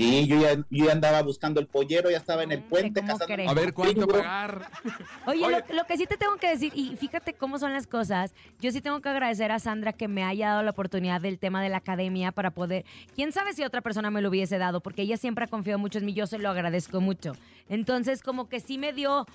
Y 0.01 0.27
yo 0.27 0.41
ya, 0.41 0.55
yo 0.71 0.87
ya 0.87 0.93
andaba 0.93 1.23
buscando 1.23 1.61
el 1.61 1.67
pollero, 1.67 2.11
ya 2.11 2.19
estaba 2.19 2.45
en 2.45 2.53
el 2.53 2.59
Hombre, 2.59 2.93
puente. 2.93 3.03
A 3.47 3.55
ver, 3.55 3.75
¿cuánto 3.75 4.07
pagar? 4.07 4.71
Oye, 5.27 5.45
Oye. 5.47 5.65
Lo, 5.69 5.75
lo 5.75 5.85
que 5.87 5.97
sí 5.97 6.07
te 6.07 6.17
tengo 6.17 6.37
que 6.37 6.49
decir, 6.49 6.73
y 6.75 6.97
fíjate 6.97 7.35
cómo 7.35 7.59
son 7.59 7.73
las 7.73 7.87
cosas, 7.87 8.33
yo 8.61 8.71
sí 8.71 8.81
tengo 8.81 9.01
que 9.01 9.09
agradecer 9.09 9.51
a 9.51 9.59
Sandra 9.59 9.93
que 9.93 10.07
me 10.07 10.23
haya 10.23 10.51
dado 10.51 10.63
la 10.63 10.71
oportunidad 10.71 11.21
del 11.21 11.39
tema 11.39 11.63
de 11.63 11.69
la 11.69 11.79
academia 11.79 12.31
para 12.31 12.51
poder, 12.51 12.85
quién 13.17 13.33
sabe 13.33 13.55
si 13.55 13.65
otra 13.65 13.81
persona 13.81 14.11
me 14.11 14.23
lo 14.23 14.29
hubiese 14.29 14.59
dado, 14.59 14.81
porque 14.81 15.03
ella 15.03 15.17
siempre 15.17 15.47
ha 15.47 15.49
confiado 15.49 15.79
mucho 15.81 15.99
en 15.99 16.07
mí, 16.07 16.15
yo 16.15 16.27
se 16.27 16.39
lo 16.39 16.49
agradezco 16.49 17.01
mucho. 17.01 17.33
Entonces, 17.69 18.23
como 18.23 18.49
que 18.49 18.61
sí 18.61 18.79
me 18.79 18.93
dio, 18.93 19.27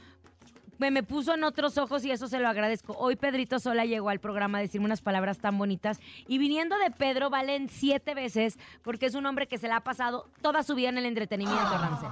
me, 0.77 0.91
me 0.91 1.03
puso 1.03 1.33
en 1.33 1.43
otros 1.43 1.77
ojos 1.77 2.03
y 2.05 2.11
eso 2.11 2.27
se 2.27 2.39
lo 2.39 2.47
agradezco. 2.47 2.93
Hoy 2.97 3.15
Pedrito 3.15 3.59
Sola 3.59 3.85
llegó 3.85 4.09
al 4.09 4.19
programa 4.19 4.57
a 4.57 4.61
decirme 4.61 4.85
unas 4.85 5.01
palabras 5.01 5.39
tan 5.39 5.57
bonitas 5.57 5.99
y 6.27 6.37
viniendo 6.37 6.77
de 6.77 6.91
Pedro 6.91 7.29
valen 7.29 7.69
siete 7.69 8.13
veces 8.13 8.57
porque 8.81 9.05
es 9.05 9.15
un 9.15 9.25
hombre 9.25 9.47
que 9.47 9.57
se 9.57 9.67
la 9.67 9.77
ha 9.77 9.83
pasado 9.83 10.29
toda 10.41 10.63
su 10.63 10.75
vida 10.75 10.89
en 10.89 10.97
el 10.97 11.05
entretenimiento, 11.05 11.77
Ramsés. 11.77 12.09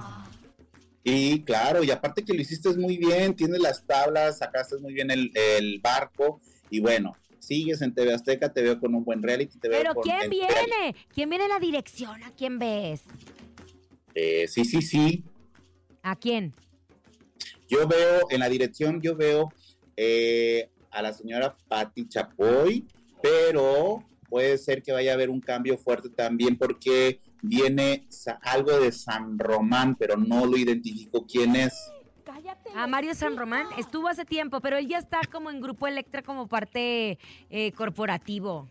Y 1.04 1.42
claro, 1.42 1.82
y 1.82 1.90
aparte 1.90 2.24
que 2.24 2.32
lo 2.32 2.40
hiciste 2.40 2.68
muy 2.76 2.96
bien, 2.96 3.34
tienes 3.34 3.60
las 3.60 3.84
tablas, 3.84 4.38
sacaste 4.38 4.78
muy 4.78 4.94
bien 4.94 5.10
el, 5.10 5.32
el 5.34 5.80
barco 5.80 6.40
y 6.70 6.78
bueno, 6.80 7.16
sigues 7.40 7.82
en 7.82 7.92
TV 7.92 8.14
Azteca, 8.14 8.52
te 8.52 8.62
veo 8.62 8.78
con 8.78 8.94
un 8.94 9.04
buen 9.04 9.22
reality, 9.22 9.58
te 9.58 9.68
veo 9.68 9.78
Pero 9.80 9.94
con 9.94 10.04
¿quién 10.04 10.30
viene? 10.30 10.94
¿Quién 11.12 11.28
viene 11.28 11.44
en 11.44 11.50
la 11.50 11.58
dirección? 11.58 12.22
¿A 12.22 12.30
quién 12.30 12.58
ves? 12.58 13.02
Eh, 14.14 14.46
sí, 14.46 14.64
sí, 14.64 14.80
sí. 14.80 15.24
¿A 16.02 16.16
quién? 16.16 16.54
Yo 17.72 17.88
veo 17.88 18.26
en 18.28 18.40
la 18.40 18.50
dirección, 18.50 19.00
yo 19.00 19.16
veo 19.16 19.50
eh, 19.96 20.68
a 20.90 21.00
la 21.00 21.14
señora 21.14 21.56
Patti 21.68 22.06
Chapoy, 22.06 22.86
pero 23.22 24.04
puede 24.28 24.58
ser 24.58 24.82
que 24.82 24.92
vaya 24.92 25.12
a 25.12 25.14
haber 25.14 25.30
un 25.30 25.40
cambio 25.40 25.78
fuerte 25.78 26.10
también 26.10 26.58
porque 26.58 27.22
viene 27.40 28.06
algo 28.42 28.78
de 28.78 28.92
San 28.92 29.38
Román, 29.38 29.96
pero 29.96 30.18
no 30.18 30.44
lo 30.44 30.58
identifico 30.58 31.26
quién 31.26 31.56
es. 31.56 31.72
A 32.74 32.86
Mario 32.86 33.14
San 33.14 33.38
Román. 33.38 33.66
Estuvo 33.78 34.08
hace 34.08 34.26
tiempo, 34.26 34.60
pero 34.60 34.76
él 34.76 34.86
ya 34.86 34.98
está 34.98 35.20
como 35.30 35.50
en 35.50 35.62
Grupo 35.62 35.86
Electra 35.86 36.20
como 36.20 36.48
parte 36.48 37.18
eh, 37.48 37.72
corporativo. 37.72 38.68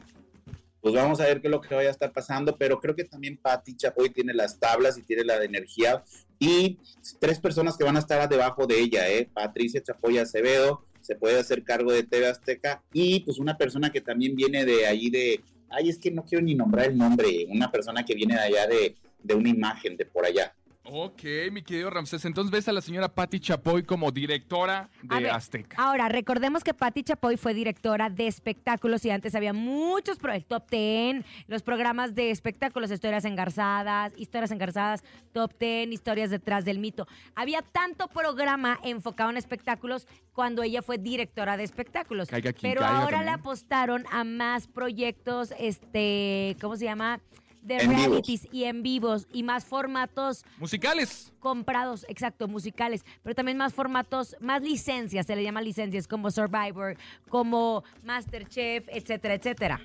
Pues 0.81 0.95
vamos 0.95 1.19
a 1.19 1.25
ver 1.25 1.41
qué 1.41 1.47
es 1.47 1.51
lo 1.51 1.61
que 1.61 1.75
vaya 1.75 1.89
a 1.89 1.91
estar 1.91 2.11
pasando, 2.11 2.57
pero 2.57 2.79
creo 2.79 2.95
que 2.95 3.03
también 3.03 3.37
Patti 3.37 3.75
Chapoy 3.75 4.09
tiene 4.09 4.33
las 4.33 4.59
tablas 4.59 4.97
y 4.97 5.03
tiene 5.03 5.23
la 5.23 5.43
energía 5.43 6.03
y 6.39 6.79
tres 7.19 7.39
personas 7.39 7.77
que 7.77 7.83
van 7.83 7.97
a 7.97 7.99
estar 7.99 8.27
debajo 8.27 8.65
de 8.65 8.79
ella, 8.79 9.07
¿eh? 9.07 9.29
Patricia 9.31 9.83
Chapoy 9.83 10.17
Acevedo, 10.17 10.83
se 11.01 11.15
puede 11.15 11.39
hacer 11.39 11.63
cargo 11.63 11.91
de 11.91 12.03
TV 12.03 12.27
Azteca 12.27 12.81
y 12.91 13.19
pues 13.21 13.37
una 13.37 13.57
persona 13.57 13.91
que 13.91 14.01
también 14.01 14.35
viene 14.35 14.65
de 14.65 14.87
ahí 14.87 15.11
de, 15.11 15.41
ay, 15.69 15.89
es 15.89 15.99
que 15.99 16.09
no 16.09 16.25
quiero 16.25 16.43
ni 16.43 16.55
nombrar 16.55 16.87
el 16.87 16.97
nombre, 16.97 17.45
una 17.49 17.71
persona 17.71 18.03
que 18.03 18.15
viene 18.15 18.33
de 18.33 18.41
allá 18.41 18.67
de, 18.67 18.95
de 19.21 19.35
una 19.35 19.49
imagen 19.49 19.97
de 19.97 20.05
por 20.05 20.25
allá. 20.25 20.55
Ok, 20.83 21.21
mi 21.51 21.61
querido 21.61 21.91
Ramsés. 21.91 22.25
Entonces 22.25 22.51
ves 22.51 22.67
a 22.67 22.71
la 22.71 22.81
señora 22.81 23.07
Patti 23.13 23.39
Chapoy 23.39 23.83
como 23.83 24.11
directora 24.11 24.89
A 25.09 25.17
de 25.17 25.23
ver, 25.25 25.31
Azteca. 25.31 25.75
Ahora, 25.79 26.09
recordemos 26.09 26.63
que 26.63 26.73
Patti 26.73 27.03
Chapoy 27.03 27.37
fue 27.37 27.53
directora 27.53 28.09
de 28.09 28.25
espectáculos 28.25 29.05
y 29.05 29.11
antes 29.11 29.35
había 29.35 29.53
muchos 29.53 30.17
pro- 30.17 30.33
el 30.33 30.43
Top 30.43 30.65
Ten, 30.67 31.23
los 31.47 31.61
programas 31.61 32.15
de 32.15 32.31
espectáculos, 32.31 32.89
historias 32.89 33.25
engarzadas, 33.25 34.11
historias 34.17 34.49
engarzadas, 34.49 35.03
Top 35.33 35.53
Ten, 35.53 35.93
historias 35.93 36.31
detrás 36.31 36.65
del 36.65 36.79
mito. 36.79 37.07
Había 37.35 37.61
tanto 37.61 38.07
programa 38.07 38.79
enfocado 38.83 39.29
en 39.29 39.37
espectáculos 39.37 40.07
cuando 40.33 40.63
ella 40.63 40.81
fue 40.81 40.97
directora 40.97 41.57
de 41.57 41.63
espectáculos. 41.63 42.27
Caiga 42.29 42.53
Pero 42.59 42.83
ahora 42.83 43.19
le 43.19 43.25
también. 43.25 43.39
apostaron 43.39 44.05
a 44.11 44.23
más 44.23 44.67
proyectos, 44.67 45.53
este, 45.59 46.57
¿cómo 46.59 46.75
se 46.75 46.85
llama? 46.85 47.19
De 47.61 47.75
En 47.77 47.89
vivos. 47.89 47.95
realities 48.05 48.47
y 48.51 48.63
en 48.63 48.81
vivos 48.81 49.27
y 49.31 49.43
más 49.43 49.65
formatos 49.65 50.43
Musicales. 50.57 51.31
comprados, 51.39 52.05
exacto, 52.09 52.47
musicales, 52.47 53.05
pero 53.21 53.35
también 53.35 53.57
más 53.57 53.73
formatos, 53.73 54.35
más 54.39 54.61
licencias, 54.63 55.27
se 55.27 55.35
le 55.35 55.43
llama 55.43 55.61
licencias, 55.61 56.07
como 56.07 56.31
Survivor, 56.31 56.97
como 57.29 57.83
Masterchef, 58.03 58.87
etcétera, 58.89 59.35
etcétera. 59.35 59.81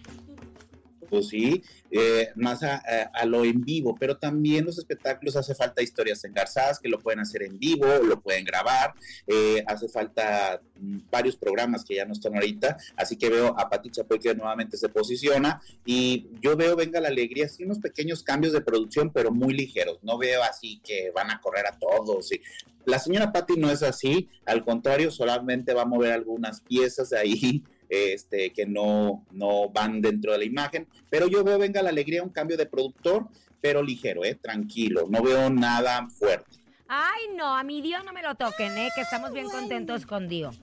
Pues 1.08 1.28
sí, 1.28 1.62
eh, 1.90 2.28
más 2.34 2.62
a, 2.62 2.76
a- 2.76 3.10
a 3.14 3.24
lo 3.26 3.44
en 3.44 3.60
vivo, 3.62 3.94
pero 3.98 4.16
también 4.16 4.64
los 4.64 4.78
espectáculos 4.78 5.36
hace 5.36 5.54
falta 5.54 5.82
historias 5.82 6.24
engarzadas 6.24 6.78
que 6.80 6.88
lo 6.88 6.98
pueden 6.98 7.20
hacer 7.20 7.42
en 7.42 7.58
vivo, 7.58 7.86
lo 8.02 8.20
pueden 8.20 8.44
grabar, 8.44 8.94
eh, 9.26 9.62
hace 9.66 9.88
falta 9.88 10.60
mm, 10.80 10.98
varios 11.10 11.36
programas 11.36 11.84
que 11.84 11.94
ya 11.96 12.04
no 12.04 12.12
están 12.12 12.34
ahorita, 12.34 12.76
así 12.96 13.16
que 13.16 13.28
veo 13.30 13.54
a 13.58 13.68
Pati 13.68 13.90
Chapoy 13.90 14.18
que 14.18 14.34
nuevamente 14.34 14.76
se 14.76 14.88
posiciona. 14.88 15.60
Y 15.84 16.28
yo 16.40 16.56
veo 16.56 16.76
Venga 16.76 17.00
la 17.00 17.08
Alegría, 17.08 17.48
sí 17.48 17.64
unos 17.64 17.78
pequeños 17.78 18.22
cambios 18.22 18.52
de 18.52 18.60
producción, 18.60 19.10
pero 19.12 19.30
muy 19.30 19.54
ligeros, 19.54 19.98
no 20.02 20.18
veo 20.18 20.42
así 20.42 20.80
que 20.84 21.10
van 21.14 21.30
a 21.30 21.40
correr 21.40 21.66
a 21.66 21.78
todos. 21.78 22.32
Y 22.32 22.40
la 22.84 22.98
señora 22.98 23.32
Patti 23.32 23.54
no 23.56 23.70
es 23.70 23.82
así, 23.82 24.28
al 24.44 24.64
contrario, 24.64 25.10
solamente 25.10 25.72
va 25.74 25.82
a 25.82 25.86
mover 25.86 26.12
algunas 26.12 26.60
piezas 26.60 27.10
de 27.10 27.18
ahí 27.18 27.64
este, 27.88 28.50
que 28.50 28.66
no, 28.66 29.24
no 29.32 29.68
van 29.70 30.00
dentro 30.00 30.32
de 30.32 30.38
la 30.38 30.44
imagen, 30.44 30.86
pero 31.10 31.28
yo 31.28 31.44
veo 31.44 31.58
Venga 31.58 31.82
la 31.82 31.90
Alegría 31.90 32.22
un 32.22 32.30
cambio 32.30 32.56
de 32.56 32.66
productor, 32.66 33.26
pero 33.60 33.82
ligero, 33.82 34.24
eh, 34.24 34.34
tranquilo, 34.34 35.06
no 35.08 35.22
veo 35.22 35.50
nada 35.50 36.08
fuerte. 36.08 36.58
Ay, 36.88 37.28
no, 37.34 37.56
a 37.56 37.64
mi 37.64 37.80
Dios 37.80 38.04
no 38.04 38.12
me 38.12 38.22
lo 38.22 38.34
toquen, 38.36 38.76
¿eh? 38.78 38.90
que 38.94 39.00
estamos 39.00 39.32
bien 39.32 39.48
contentos 39.48 40.06
con 40.06 40.28
Dios. 40.28 40.60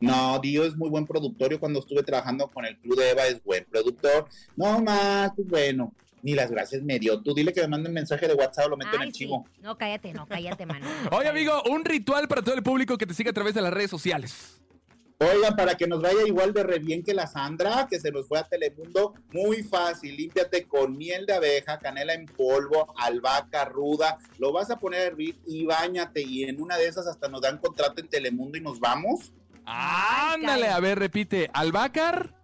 No, 0.00 0.38
Dio 0.38 0.64
es 0.64 0.76
muy 0.76 0.88
buen 0.88 1.06
productor. 1.06 1.50
Yo 1.50 1.60
cuando 1.60 1.80
estuve 1.80 2.02
trabajando 2.02 2.48
con 2.48 2.64
el 2.64 2.78
Club 2.78 2.98
de 2.98 3.10
Eva 3.10 3.26
es 3.26 3.42
buen 3.44 3.66
productor. 3.70 4.26
No 4.56 4.80
más, 4.80 5.32
pues 5.36 5.48
bueno. 5.48 5.92
Ni 6.22 6.34
las 6.34 6.50
gracias 6.50 6.82
me 6.82 6.98
dio. 6.98 7.22
Tú 7.22 7.32
dile 7.34 7.52
que 7.52 7.62
me 7.62 7.68
mande 7.68 7.88
un 7.88 7.94
mensaje 7.94 8.28
de 8.28 8.34
WhatsApp, 8.34 8.68
lo 8.68 8.76
meto 8.76 8.94
en 8.96 9.02
el 9.02 9.08
sí. 9.08 9.20
chivo. 9.20 9.46
No, 9.62 9.76
cállate, 9.76 10.12
no, 10.12 10.26
cállate, 10.26 10.66
mano. 10.66 10.86
Oye, 11.12 11.28
amigo, 11.28 11.62
un 11.70 11.84
ritual 11.84 12.28
para 12.28 12.42
todo 12.42 12.54
el 12.54 12.62
público 12.62 12.98
que 12.98 13.06
te 13.06 13.14
sigue 13.14 13.30
a 13.30 13.32
través 13.32 13.54
de 13.54 13.62
las 13.62 13.72
redes 13.72 13.90
sociales. 13.90 14.59
Oigan, 15.22 15.54
para 15.54 15.74
que 15.74 15.86
nos 15.86 16.00
vaya 16.00 16.26
igual 16.26 16.54
de 16.54 16.62
re 16.62 16.78
bien 16.78 17.02
que 17.02 17.12
la 17.12 17.26
Sandra, 17.26 17.86
que 17.90 18.00
se 18.00 18.10
nos 18.10 18.26
fue 18.26 18.38
a 18.38 18.44
Telemundo, 18.44 19.12
muy 19.32 19.62
fácil, 19.62 20.16
límpiate 20.16 20.66
con 20.66 20.96
miel 20.96 21.26
de 21.26 21.34
abeja, 21.34 21.78
canela 21.78 22.14
en 22.14 22.24
polvo, 22.24 22.94
albahaca 22.96 23.66
ruda, 23.66 24.16
lo 24.38 24.50
vas 24.50 24.70
a 24.70 24.78
poner 24.78 25.00
a 25.00 25.04
hervir 25.04 25.38
y 25.46 25.66
bañate 25.66 26.22
y 26.22 26.44
en 26.44 26.58
una 26.58 26.78
de 26.78 26.86
esas 26.86 27.06
hasta 27.06 27.28
nos 27.28 27.42
dan 27.42 27.58
contrato 27.58 28.00
en 28.00 28.08
Telemundo 28.08 28.56
y 28.56 28.62
nos 28.62 28.80
vamos. 28.80 29.34
Ándale, 29.66 30.68
a 30.68 30.80
ver, 30.80 30.98
repite. 30.98 31.50
Albácar. 31.52 32.34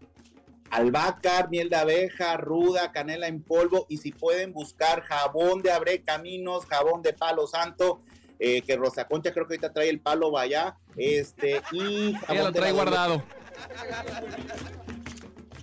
Albahaca, 0.70 1.46
miel 1.50 1.70
de 1.70 1.76
abeja, 1.76 2.36
ruda, 2.36 2.92
canela 2.92 3.26
en 3.26 3.42
polvo 3.42 3.86
y 3.88 3.96
si 3.98 4.12
pueden 4.12 4.52
buscar 4.52 5.00
jabón 5.00 5.62
de 5.62 5.72
abre 5.72 6.02
caminos, 6.02 6.66
jabón 6.66 7.00
de 7.00 7.14
palo 7.14 7.46
santo, 7.46 8.02
eh, 8.38 8.62
que 8.62 8.76
Rosa 8.76 9.06
Concha 9.06 9.32
creo 9.32 9.46
que 9.46 9.54
ahorita 9.54 9.72
trae 9.72 9.88
el 9.88 10.00
palo 10.00 10.30
vaya, 10.30 10.76
este, 10.96 11.62
y 11.72 12.14
jabón 12.26 12.44
lo 12.44 12.52
trae 12.52 12.72
guardado. 12.72 13.22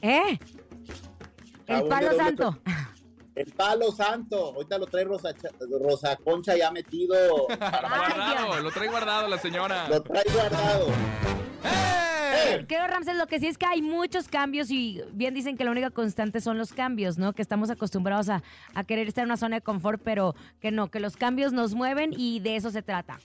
¿Eh? 0.02 0.40
El 1.68 1.84
palo 1.88 2.16
santo. 2.16 2.60
El 3.36 3.52
palo 3.54 3.92
santo, 3.92 4.54
ahorita 4.54 4.78
lo 4.78 4.86
trae 4.86 5.06
Rosa, 5.06 5.34
Rosa 5.82 6.16
Concha 6.18 6.56
ya 6.56 6.70
metido, 6.72 7.48
para 7.60 7.90
mañana. 7.90 8.16
Guardado, 8.16 8.60
lo 8.60 8.72
trae 8.72 8.90
guardado 8.90 9.28
la 9.28 9.38
señora. 9.40 9.88
lo 9.90 10.04
trae 10.04 10.24
guardado. 10.32 10.88
¡Eh! 11.64 12.03
Creo, 12.68 12.88
Ramses, 12.88 13.16
lo 13.18 13.28
que 13.28 13.40
sí 13.40 13.48
es 13.48 13.58
que 13.58 13.66
hay 13.66 13.82
muchos 13.82 14.28
cambios 14.28 14.72
y 14.72 15.02
bien 15.12 15.34
dicen 15.34 15.58
que 15.58 15.64
la 15.64 15.72
única 15.72 15.90
constante 15.90 16.42
son 16.42 16.58
los 16.58 16.74
cambios, 16.74 17.18
¿no? 17.18 17.34
Que 17.34 17.42
estamos 17.42 17.70
acostumbrados 17.70 18.30
a, 18.30 18.44
a 18.74 18.84
querer 18.84 19.08
estar 19.08 19.24
en 19.24 19.30
una 19.30 19.38
zona 19.38 19.58
de 19.58 19.62
confort, 19.62 20.02
pero 20.04 20.36
que 20.60 20.72
no, 20.72 20.90
que 20.90 21.00
los 21.00 21.18
cambios 21.18 21.54
nos 21.54 21.76
mueven 21.76 22.14
y 22.16 22.40
de 22.40 22.56
eso 22.56 22.70
se 22.72 22.82
trata. 22.82 23.20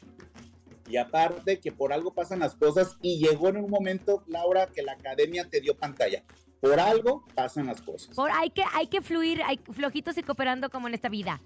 Y 0.88 0.96
aparte 0.96 1.61
que 1.61 1.70
por 1.70 1.92
algo 1.92 2.14
pasan 2.14 2.40
las 2.40 2.54
cosas 2.54 2.96
y 3.02 3.18
llegó 3.18 3.48
en 3.48 3.59
un 3.59 3.70
momento, 3.70 4.22
Laura, 4.26 4.66
que 4.66 4.83
la 4.83 4.92
academia 4.92 5.46
te 5.48 5.61
dio 5.61 5.76
pantalla. 5.76 6.24
Por 6.61 6.81
algo 6.81 7.24
pasan 7.35 7.66
las 7.66 7.83
cosas. 7.83 8.14
Por, 8.14 8.31
hay, 8.31 8.50
que, 8.50 8.62
hay 8.74 8.87
que 8.87 9.02
fluir, 9.02 9.42
hay 9.42 9.61
flojitos 9.70 10.16
y 10.16 10.22
cooperando 10.22 10.70
como 10.70 10.88
en 10.88 10.94
esta 10.94 11.09
vida. 11.09 11.40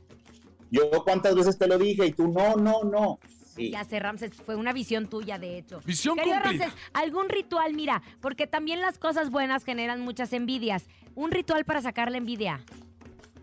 Yo 0.71 0.91
cuántas 1.05 1.35
veces 1.35 1.59
te 1.59 1.67
lo 1.67 1.77
dije 1.77 2.07
y 2.07 2.13
tú 2.13 2.29
no, 2.29 2.57
no, 2.57 2.85
no. 2.85 3.19
Sí. 3.55 3.71
Ya 3.71 3.85
sé, 3.85 3.99
Ramses, 3.99 4.33
fue 4.33 4.57
una 4.57 4.73
visión 4.73 5.09
tuya, 5.09 5.39
de 5.39 5.59
hecho. 5.59 5.81
Visión 5.85 6.17
Querido 6.17 6.37
cumplida. 6.41 6.65
Ramses, 6.67 6.81
algún 6.95 7.29
ritual, 7.29 7.75
mira, 7.75 8.03
porque 8.21 8.47
también 8.47 8.81
las 8.81 8.99
cosas 8.99 9.31
buenas 9.31 9.65
generan 9.65 10.01
muchas 10.01 10.33
envidias. 10.33 10.85
Un 11.15 11.31
ritual 11.31 11.65
para 11.65 11.83
sacar 11.83 12.11
la 12.11 12.19
envidia. 12.19 12.61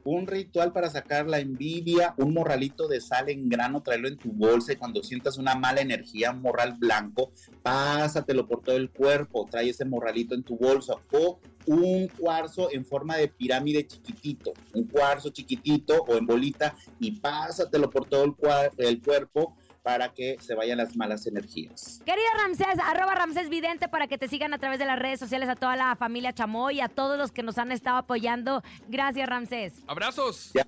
Un 0.03 0.25
ritual 0.25 0.71
para 0.71 0.89
sacar 0.89 1.27
la 1.27 1.39
envidia, 1.39 2.15
un 2.17 2.33
morralito 2.33 2.87
de 2.87 3.01
sal 3.01 3.29
en 3.29 3.49
grano, 3.49 3.83
traerlo 3.83 4.07
en 4.07 4.17
tu 4.17 4.31
bolsa 4.31 4.73
y 4.73 4.77
cuando 4.77 5.03
sientas 5.03 5.37
una 5.37 5.55
mala 5.55 5.81
energía, 5.81 6.31
un 6.31 6.41
morral 6.41 6.73
blanco, 6.79 7.31
pásatelo 7.61 8.47
por 8.47 8.61
todo 8.63 8.77
el 8.77 8.89
cuerpo, 8.89 9.47
trae 9.51 9.69
ese 9.69 9.85
morralito 9.85 10.33
en 10.33 10.43
tu 10.43 10.57
bolsa 10.57 10.95
o 11.11 11.39
un 11.65 12.07
cuarzo 12.07 12.71
en 12.71 12.85
forma 12.85 13.17
de 13.17 13.27
pirámide 13.27 13.85
chiquitito, 13.85 14.53
un 14.73 14.85
cuarzo 14.85 15.29
chiquitito 15.29 16.01
o 16.07 16.15
en 16.15 16.25
bolita 16.25 16.75
y 16.99 17.11
pásatelo 17.19 17.89
por 17.89 18.07
todo 18.07 18.23
el, 18.23 18.35
el 18.77 19.01
cuerpo 19.01 19.57
para 19.83 20.13
que 20.13 20.37
se 20.39 20.55
vayan 20.55 20.77
las 20.77 20.95
malas 20.95 21.25
energías. 21.27 22.01
Querido 22.05 22.27
Ramsés, 22.41 22.79
arroba 22.85 23.15
Ramsés 23.15 23.49
Vidente 23.49 23.87
para 23.87 24.07
que 24.07 24.17
te 24.17 24.27
sigan 24.27 24.53
a 24.53 24.57
través 24.59 24.79
de 24.79 24.85
las 24.85 24.99
redes 24.99 25.19
sociales 25.19 25.49
a 25.49 25.55
toda 25.55 25.75
la 25.75 25.95
familia 25.95 26.33
Chamoy, 26.33 26.81
a 26.81 26.89
todos 26.89 27.17
los 27.17 27.31
que 27.31 27.43
nos 27.43 27.57
han 27.57 27.71
estado 27.71 27.97
apoyando. 27.97 28.61
Gracias, 28.87 29.27
Ramsés. 29.27 29.73
Abrazos. 29.87 30.51
Ya. 30.53 30.65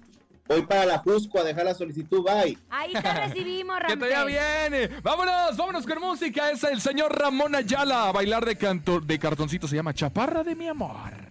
Voy 0.47 0.63
para 0.65 0.85
la 0.85 0.97
Jusco 0.97 1.39
a 1.39 1.43
dejar 1.43 1.63
la 1.63 1.73
solicitud, 1.73 2.23
bye. 2.23 2.57
Ahí 2.69 2.91
te 2.93 3.01
recibimos, 3.27 3.77
Que 3.77 3.83
Ramsés. 3.95 3.99
te 4.09 4.15
vaya 4.15 4.25
bien. 4.69 4.91
Vámonos, 5.01 5.55
vámonos 5.55 5.85
con 5.87 5.99
música. 5.99 6.49
Es 6.51 6.63
el 6.63 6.81
señor 6.81 7.17
Ramón 7.17 7.55
Ayala. 7.55 8.09
A 8.09 8.11
bailar 8.11 8.43
de, 8.45 8.57
canto, 8.57 8.99
de 8.99 9.17
cartoncito 9.19 9.67
se 9.67 9.75
llama 9.75 9.93
Chaparra 9.93 10.43
de 10.43 10.55
mi 10.55 10.67
amor. 10.67 11.30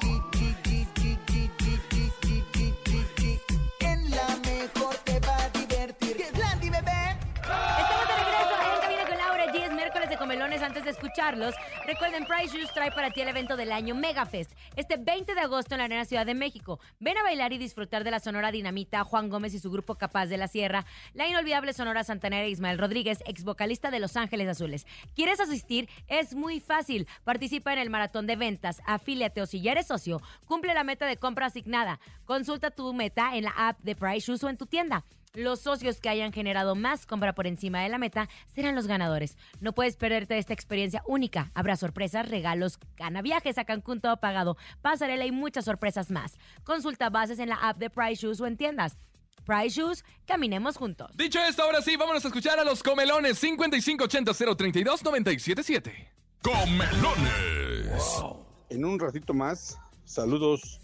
escucharlos, 11.11 11.55
recuerden, 11.85 12.25
Price 12.25 12.55
Shoes 12.55 12.73
trae 12.73 12.89
para 12.91 13.11
ti 13.11 13.19
el 13.19 13.27
evento 13.27 13.57
del 13.57 13.73
año 13.73 13.93
Megafest. 13.95 14.51
Este 14.77 14.95
20 14.95 15.35
de 15.35 15.41
agosto 15.41 15.75
en 15.75 15.79
la 15.79 15.85
Arena 15.85 16.05
Ciudad 16.05 16.25
de 16.25 16.33
México. 16.33 16.79
Ven 17.01 17.17
a 17.17 17.23
bailar 17.23 17.51
y 17.51 17.57
disfrutar 17.57 18.05
de 18.05 18.11
la 18.11 18.21
Sonora 18.21 18.49
Dinamita, 18.49 19.03
Juan 19.03 19.27
Gómez 19.27 19.53
y 19.53 19.59
su 19.59 19.69
grupo 19.69 19.95
Capaz 19.95 20.27
de 20.27 20.37
la 20.37 20.47
Sierra, 20.47 20.85
la 21.13 21.27
inolvidable 21.27 21.73
Sonora 21.73 22.05
Santanera 22.05 22.47
Ismael 22.47 22.77
Rodríguez, 22.77 23.19
ex 23.25 23.43
vocalista 23.43 23.91
de 23.91 23.99
Los 23.99 24.15
Ángeles 24.15 24.47
Azules. 24.47 24.87
¿Quieres 25.13 25.41
asistir? 25.41 25.89
Es 26.07 26.33
muy 26.33 26.61
fácil. 26.61 27.07
Participa 27.25 27.73
en 27.73 27.79
el 27.79 27.89
maratón 27.89 28.25
de 28.25 28.37
ventas, 28.37 28.81
afíliate 28.85 29.41
o 29.41 29.45
si 29.45 29.61
ya 29.61 29.73
eres 29.73 29.87
socio, 29.87 30.21
cumple 30.45 30.73
la 30.73 30.85
meta 30.85 31.05
de 31.05 31.17
compra 31.17 31.47
asignada. 31.47 31.99
Consulta 32.23 32.71
tu 32.71 32.93
meta 32.93 33.35
en 33.35 33.43
la 33.43 33.53
app 33.57 33.79
de 33.81 33.97
Price 33.97 34.27
Shoes 34.27 34.43
o 34.45 34.49
en 34.49 34.55
tu 34.55 34.65
tienda. 34.65 35.03
Los 35.33 35.61
socios 35.61 36.01
que 36.01 36.09
hayan 36.09 36.33
generado 36.33 36.75
más 36.75 37.05
compra 37.05 37.33
por 37.33 37.47
encima 37.47 37.81
de 37.81 37.87
la 37.87 37.97
meta 37.97 38.27
serán 38.53 38.75
los 38.75 38.85
ganadores. 38.85 39.37
No 39.61 39.71
puedes 39.71 39.95
perderte 39.95 40.37
esta 40.37 40.51
experiencia 40.51 41.03
única. 41.07 41.51
Habrá 41.53 41.77
sorpresas, 41.77 42.27
regalos, 42.27 42.79
gana 42.97 43.21
viajes 43.21 43.57
a 43.57 43.63
Cancún 43.63 44.01
todo 44.01 44.17
pagado, 44.17 44.57
pasarela 44.81 45.25
y 45.25 45.31
muchas 45.31 45.63
sorpresas 45.63 46.11
más. 46.11 46.33
Consulta 46.65 47.09
bases 47.09 47.39
en 47.39 47.47
la 47.47 47.55
app 47.55 47.77
de 47.77 47.89
Price 47.89 48.21
Shoes 48.21 48.41
o 48.41 48.45
en 48.45 48.57
tiendas. 48.57 48.97
Price 49.45 49.79
Shoes, 49.79 50.03
caminemos 50.25 50.75
juntos. 50.75 51.09
Dicho 51.15 51.39
esto, 51.39 51.63
ahora 51.63 51.81
sí, 51.81 51.95
vámonos 51.95 52.25
a 52.25 52.27
escuchar 52.27 52.59
a 52.59 52.65
los 52.65 52.83
comelones 52.83 53.39
5580 53.39 54.33
032 54.57 55.01
977. 55.01 56.11
Comelones. 56.41 58.21
En 58.69 58.83
un 58.83 58.99
ratito 58.99 59.33
más, 59.33 59.77
saludos, 60.03 60.81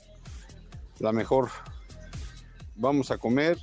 la 0.99 1.11
mejor. 1.11 1.49
Vamos 2.75 3.11
a 3.11 3.17
comer 3.17 3.57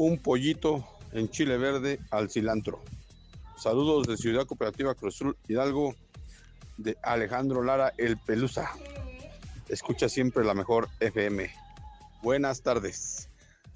un 0.00 0.16
pollito 0.16 0.82
en 1.12 1.28
chile 1.28 1.58
verde 1.58 2.00
al 2.10 2.30
cilantro. 2.30 2.82
Saludos 3.58 4.06
de 4.06 4.16
Ciudad 4.16 4.46
Cooperativa 4.46 4.94
Cruzul 4.94 5.36
Hidalgo, 5.46 5.94
de 6.78 6.96
Alejandro 7.02 7.62
Lara 7.62 7.92
El 7.98 8.16
Pelusa. 8.16 8.70
Escucha 9.68 10.08
siempre 10.08 10.42
la 10.42 10.54
mejor 10.54 10.88
FM. 11.00 11.50
Buenas 12.22 12.62
tardes. 12.62 13.28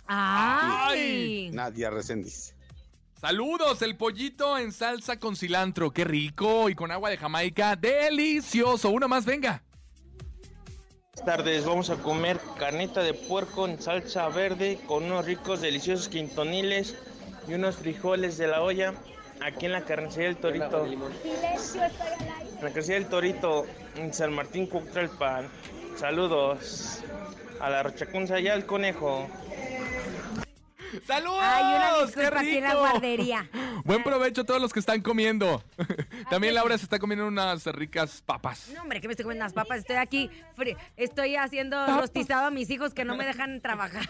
¡Ay! 0.06 1.50
Nadia 1.52 1.90
Reséndiz. 1.90 2.54
Saludos, 3.20 3.82
el 3.82 3.98
pollito 3.98 4.56
en 4.56 4.72
salsa 4.72 5.18
con 5.18 5.36
cilantro, 5.36 5.90
qué 5.90 6.04
rico, 6.04 6.70
y 6.70 6.74
con 6.74 6.90
agua 6.90 7.10
de 7.10 7.18
Jamaica, 7.18 7.76
delicioso. 7.76 8.88
Uno 8.88 9.08
más, 9.08 9.26
venga. 9.26 9.62
Buenas 11.16 11.36
tardes, 11.36 11.64
vamos 11.64 11.90
a 11.90 11.96
comer 11.96 12.40
carnita 12.58 13.00
de 13.00 13.14
puerco 13.14 13.68
en 13.68 13.80
salsa 13.80 14.28
verde 14.30 14.80
con 14.88 15.04
unos 15.04 15.24
ricos, 15.24 15.60
deliciosos 15.60 16.08
quintoniles 16.08 16.96
y 17.46 17.54
unos 17.54 17.76
frijoles 17.76 18.36
de 18.36 18.48
la 18.48 18.62
olla 18.62 18.94
aquí 19.40 19.66
en 19.66 19.72
la 19.72 19.82
carnicería 19.82 20.30
del 20.30 20.38
Torito. 20.38 20.84
La 22.60 22.68
carnicería 22.68 22.98
del 22.98 23.08
Torito 23.08 23.64
en 23.94 24.12
San 24.12 24.32
Martín 24.32 24.66
Cuauhtémoc. 24.66 25.44
Saludos 25.96 27.04
a 27.60 27.70
la 27.70 27.84
Rochacunza 27.84 28.40
y 28.40 28.48
al 28.48 28.66
conejo. 28.66 29.28
¡Saludos! 31.06 31.38
Hay 31.40 31.64
una 31.64 31.90
¡Qué 31.98 32.06
disculpa 32.06 32.40
aquí 32.40 32.56
en 32.56 32.64
la 32.64 32.74
guardería. 32.74 33.50
Buen 33.84 34.02
provecho 34.02 34.42
a 34.42 34.44
todos 34.44 34.60
los 34.60 34.72
que 34.72 34.80
están 34.80 35.00
comiendo. 35.02 35.62
También 36.30 36.54
Laura 36.54 36.78
se 36.78 36.84
está 36.84 36.98
comiendo 36.98 37.26
unas 37.26 37.66
ricas 37.66 38.22
papas. 38.24 38.70
No, 38.74 38.82
hombre, 38.82 39.00
que 39.00 39.08
me 39.08 39.12
estoy 39.12 39.24
comiendo 39.24 39.44
unas 39.44 39.52
papas. 39.52 39.78
Estoy 39.78 39.96
aquí, 39.96 40.30
estoy 40.96 41.36
haciendo 41.36 41.86
rostizado 41.98 42.46
a 42.46 42.50
mis 42.50 42.70
hijos 42.70 42.94
que 42.94 43.04
no 43.04 43.16
me 43.16 43.24
dejan 43.24 43.60
trabajar. 43.62 44.08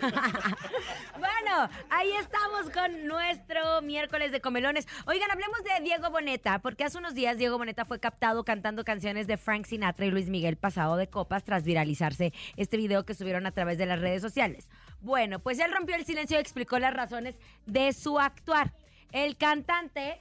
bueno, 1.18 1.68
ahí 1.90 2.12
estamos 2.20 2.70
con 2.70 3.06
nuestro 3.06 3.82
miércoles 3.82 4.32
de 4.32 4.40
comelones. 4.40 4.86
Oigan, 5.06 5.30
hablemos 5.30 5.62
de 5.64 5.82
Diego 5.82 6.10
Boneta, 6.10 6.60
porque 6.60 6.84
hace 6.84 6.98
unos 6.98 7.14
días 7.14 7.38
Diego 7.38 7.58
Boneta 7.58 7.84
fue 7.84 8.00
captado 8.00 8.44
cantando 8.44 8.84
canciones 8.84 9.26
de 9.26 9.36
Frank 9.36 9.66
Sinatra 9.66 10.06
y 10.06 10.10
Luis 10.10 10.28
Miguel 10.28 10.56
pasado 10.56 10.96
de 10.96 11.08
copas 11.08 11.44
tras 11.44 11.64
viralizarse 11.64 12.32
este 12.56 12.76
video 12.76 13.04
que 13.04 13.14
subieron 13.14 13.46
a 13.46 13.52
través 13.52 13.78
de 13.78 13.86
las 13.86 14.00
redes 14.00 14.22
sociales. 14.22 14.68
Bueno, 15.04 15.38
pues 15.38 15.58
él 15.58 15.70
rompió 15.70 15.96
el 15.96 16.06
silencio 16.06 16.38
y 16.38 16.40
explicó 16.40 16.78
las 16.78 16.94
razones 16.94 17.34
de 17.66 17.92
su 17.92 18.18
actuar. 18.18 18.72
El 19.12 19.36
cantante 19.36 20.18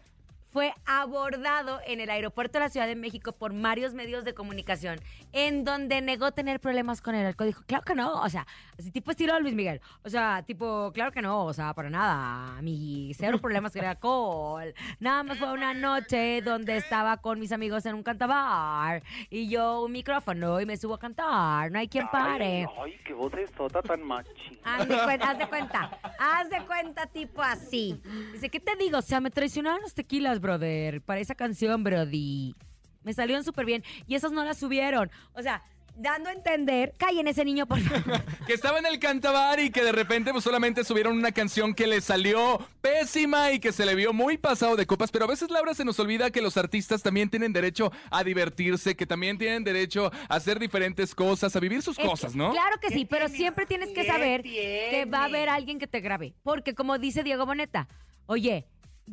fue 0.53 0.71
abordado 0.85 1.79
en 1.87 1.99
el 1.99 2.11
aeropuerto 2.11 2.59
de 2.59 2.65
la 2.65 2.69
Ciudad 2.69 2.85
de 2.85 2.95
México 2.95 3.31
por 3.31 3.59
varios 3.59 3.95
medios 3.95 4.23
de 4.23 4.35
comunicación, 4.35 4.99
en 5.31 5.63
donde 5.63 5.99
negó 5.99 6.31
tener 6.31 6.59
problemas 6.59 7.01
con 7.01 7.15
el 7.15 7.25
alcohol. 7.25 7.47
Dijo, 7.47 7.63
claro 7.65 7.83
que 7.83 7.95
no, 7.95 8.21
o 8.21 8.29
sea, 8.29 8.45
así 8.77 8.91
tipo 8.91 9.09
estilo 9.09 9.39
Luis 9.39 9.55
Miguel. 9.55 9.81
O 10.03 10.09
sea, 10.09 10.43
tipo, 10.45 10.91
claro 10.93 11.11
que 11.11 11.23
no, 11.23 11.45
o 11.45 11.53
sea, 11.53 11.73
para 11.73 11.89
nada, 11.89 12.61
mi 12.61 13.11
cero 13.15 13.39
problemas 13.41 13.73
con 13.73 13.81
el 13.81 13.87
alcohol. 13.87 14.75
Nada 14.99 15.23
más 15.23 15.39
fue 15.39 15.51
una 15.51 15.73
noche 15.73 16.43
donde 16.43 16.77
estaba 16.77 17.17
con 17.17 17.39
mis 17.39 17.51
amigos 17.51 17.83
en 17.87 17.95
un 17.95 18.03
cantabar 18.03 19.01
y 19.31 19.49
yo 19.49 19.83
un 19.83 19.91
micrófono 19.91 20.61
y 20.61 20.67
me 20.67 20.77
subo 20.77 20.93
a 20.93 20.99
cantar, 20.99 21.71
no 21.71 21.79
hay 21.79 21.87
quien 21.87 22.07
pare. 22.09 22.67
Ay, 22.79 22.99
qué 23.03 23.13
voz 23.13 23.33
es 23.33 23.49
sota 23.57 23.81
tan 23.81 24.03
machi. 24.03 24.29
Haz 24.63 24.87
de, 24.87 24.99
cuenta, 25.03 25.31
haz 25.31 25.37
de 25.39 25.47
cuenta, 25.47 25.99
haz 26.19 26.49
de 26.51 26.61
cuenta 26.67 27.07
tipo 27.07 27.41
así. 27.41 27.99
Dice, 28.33 28.49
¿qué 28.49 28.59
te 28.59 28.75
digo? 28.75 28.99
O 28.99 29.01
sea, 29.01 29.19
me 29.19 29.31
traicionaron 29.31 29.81
los 29.81 29.95
tequilas, 29.95 30.39
brother, 30.43 31.01
para 31.01 31.19
esa 31.19 31.33
canción, 31.33 31.83
brody. 31.83 32.53
Me 33.01 33.13
salieron 33.13 33.43
súper 33.43 33.65
bien 33.65 33.83
y 34.05 34.13
esas 34.13 34.31
no 34.31 34.43
las 34.45 34.57
subieron. 34.59 35.09
O 35.33 35.41
sea, 35.41 35.63
dando 35.95 36.29
a 36.29 36.33
entender, 36.33 36.93
callen 36.97 37.27
ese 37.27 37.43
niño, 37.45 37.65
por 37.67 37.79
favor. 37.81 38.23
Que 38.47 38.53
estaba 38.53 38.79
en 38.79 38.85
el 38.85 38.97
cantabar 38.97 39.59
y 39.59 39.69
que 39.71 39.83
de 39.83 39.91
repente 39.91 40.31
pues, 40.31 40.43
solamente 40.43 40.83
subieron 40.83 41.17
una 41.17 41.31
canción 41.33 41.73
que 41.75 41.85
le 41.85 41.99
salió 42.01 42.65
pésima 42.81 43.51
y 43.51 43.59
que 43.59 43.71
se 43.73 43.85
le 43.85 43.93
vio 43.95 44.13
muy 44.13 44.37
pasado 44.37 44.75
de 44.75 44.85
copas. 44.85 45.11
Pero 45.11 45.25
a 45.25 45.27
veces, 45.27 45.49
Laura, 45.51 45.73
se 45.73 45.83
nos 45.85 45.99
olvida 45.99 46.31
que 46.31 46.41
los 46.41 46.55
artistas 46.57 47.03
también 47.03 47.29
tienen 47.29 47.51
derecho 47.53 47.91
a 48.09 48.23
divertirse, 48.23 48.95
que 48.95 49.05
también 49.05 49.37
tienen 49.37 49.63
derecho 49.63 50.11
a 50.29 50.35
hacer 50.35 50.59
diferentes 50.59 51.13
cosas, 51.13 51.55
a 51.55 51.59
vivir 51.59 51.81
sus 51.81 51.97
Es 51.97 52.03
que- 52.03 52.09
cosas, 52.09 52.35
¿no? 52.35 52.51
Claro 52.53 52.79
que 52.79 52.89
sí, 52.89 53.05
pero 53.05 53.27
siempre 53.27 53.65
tienes 53.65 53.89
que 53.89 54.01
¿Qué 54.03 54.07
saber 54.07 54.43
que 54.43 55.05
va 55.13 55.19
a 55.23 55.25
haber 55.25 55.49
alguien 55.49 55.77
que 55.77 55.87
te 55.87 55.99
grabe. 55.99 56.33
Porque 56.41 56.73
como 56.73 56.97
dice 56.97 57.21
Diego 57.23 57.45
Boneta, 57.45 57.87
oye, 58.25 58.65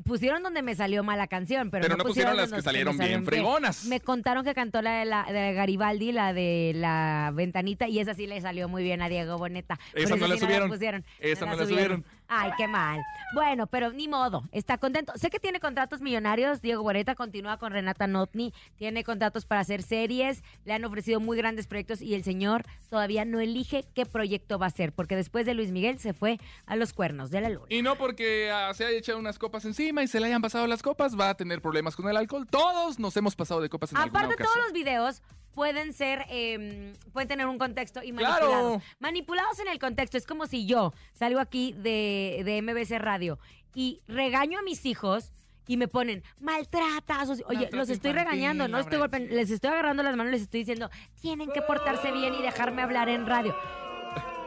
pusieron 0.04 0.42
donde 0.42 0.62
me 0.62 0.74
salió 0.74 1.02
mala 1.02 1.26
canción, 1.26 1.70
pero, 1.70 1.82
Pero 1.82 1.96
no 1.96 2.04
pusieron 2.04 2.36
las 2.36 2.52
que 2.52 2.62
salieron 2.62 2.96
bien 2.96 3.24
fregonas. 3.24 3.84
Me 3.86 4.00
contaron 4.00 4.44
que 4.44 4.54
cantó 4.54 4.82
la 4.82 5.00
de, 5.00 5.04
la 5.04 5.24
de 5.24 5.52
Garibaldi, 5.52 6.12
la 6.12 6.32
de 6.32 6.72
la 6.74 7.32
ventanita, 7.34 7.88
y 7.88 7.98
esa 7.98 8.14
sí 8.14 8.26
le 8.26 8.40
salió 8.40 8.68
muy 8.68 8.82
bien 8.82 9.02
a 9.02 9.08
Diego 9.08 9.38
Boneta. 9.38 9.78
Esa 9.94 10.16
no 10.16 10.26
la 10.26 10.34
sí 10.34 10.40
subieron. 10.40 10.68
pusieron. 10.70 11.04
Esa 11.18 11.46
no 11.46 11.56
la 11.56 11.66
subieron. 11.66 12.04
Ay, 12.32 12.52
qué 12.56 12.68
mal. 12.68 13.02
Bueno, 13.34 13.66
pero 13.66 13.92
ni 13.92 14.06
modo, 14.06 14.44
está 14.52 14.78
contento. 14.78 15.12
Sé 15.16 15.30
que 15.30 15.40
tiene 15.40 15.58
contratos 15.58 16.00
millonarios. 16.00 16.62
Diego 16.62 16.82
Boneta 16.84 17.16
continúa 17.16 17.58
con 17.58 17.72
Renata 17.72 18.06
Notni, 18.06 18.54
tiene 18.76 19.02
contratos 19.02 19.46
para 19.46 19.60
hacer 19.60 19.82
series, 19.82 20.44
le 20.64 20.72
han 20.72 20.84
ofrecido 20.84 21.18
muy 21.18 21.36
grandes 21.36 21.66
proyectos 21.66 22.00
y 22.00 22.14
el 22.14 22.22
señor 22.22 22.64
todavía 22.88 23.24
no 23.24 23.40
elige 23.40 23.84
qué 23.94 24.06
proyecto 24.06 24.58
va 24.60 24.66
a 24.66 24.68
hacer, 24.68 24.92
porque 24.92 25.16
después 25.16 25.44
de 25.44 25.54
Luis 25.54 25.72
Miguel 25.72 25.98
se 25.98 26.12
fue 26.12 26.38
a 26.66 26.76
los 26.76 26.92
cuernos 26.92 27.30
de 27.30 27.40
la 27.40 27.48
luna. 27.48 27.66
Y 27.68 27.82
no 27.82 27.96
porque 27.96 28.50
ah, 28.52 28.72
se 28.74 28.84
haya 28.84 28.98
echado 28.98 29.18
unas 29.18 29.38
copas 29.38 29.64
encima 29.64 30.02
y 30.04 30.06
se 30.06 30.20
le 30.20 30.26
hayan 30.26 30.40
pasado 30.40 30.68
las 30.68 30.82
copas, 30.82 31.18
va 31.18 31.30
a 31.30 31.34
tener 31.34 31.60
problemas 31.60 31.96
con 31.96 32.08
el 32.08 32.16
alcohol. 32.16 32.46
Todos 32.48 33.00
nos 33.00 33.16
hemos 33.16 33.34
pasado 33.34 33.60
de 33.60 33.68
copas 33.68 33.90
en 33.90 33.98
alguna 33.98 34.20
Aparte, 34.20 34.36
todos 34.36 34.50
ocasión. 34.50 34.64
los 34.64 34.72
videos 34.72 35.22
pueden 35.54 35.92
ser, 35.92 36.24
eh, 36.28 36.92
pueden 37.12 37.28
tener 37.28 37.46
un 37.46 37.58
contexto 37.58 38.02
y 38.02 38.12
Claro. 38.12 38.32
manipulados. 38.48 38.82
Manipulados 38.98 39.58
en 39.60 39.68
el 39.68 39.78
contexto. 39.78 40.16
Es 40.16 40.26
como 40.26 40.46
si 40.46 40.66
yo 40.66 40.92
salgo 41.12 41.40
aquí 41.40 41.72
de, 41.76 42.42
de 42.44 42.62
MBC 42.62 42.98
Radio 42.98 43.38
y 43.74 44.02
regaño 44.08 44.58
a 44.58 44.62
mis 44.62 44.84
hijos 44.86 45.32
y 45.66 45.76
me 45.76 45.86
ponen 45.88 46.24
maltratas. 46.40 47.28
Oye, 47.28 47.42
Maltrato 47.44 47.76
los 47.76 47.90
estoy 47.90 48.10
infantil, 48.10 48.32
regañando, 48.32 48.68
no 48.68 48.78
estoy 48.78 48.98
les 49.28 49.50
estoy 49.50 49.70
agarrando 49.70 50.02
las 50.02 50.16
manos, 50.16 50.32
les 50.32 50.42
estoy 50.42 50.60
diciendo, 50.60 50.90
tienen 51.20 51.50
que 51.52 51.62
portarse 51.62 52.10
bien 52.10 52.34
y 52.34 52.42
dejarme 52.42 52.82
hablar 52.82 53.08
en 53.08 53.26
radio. 53.26 53.54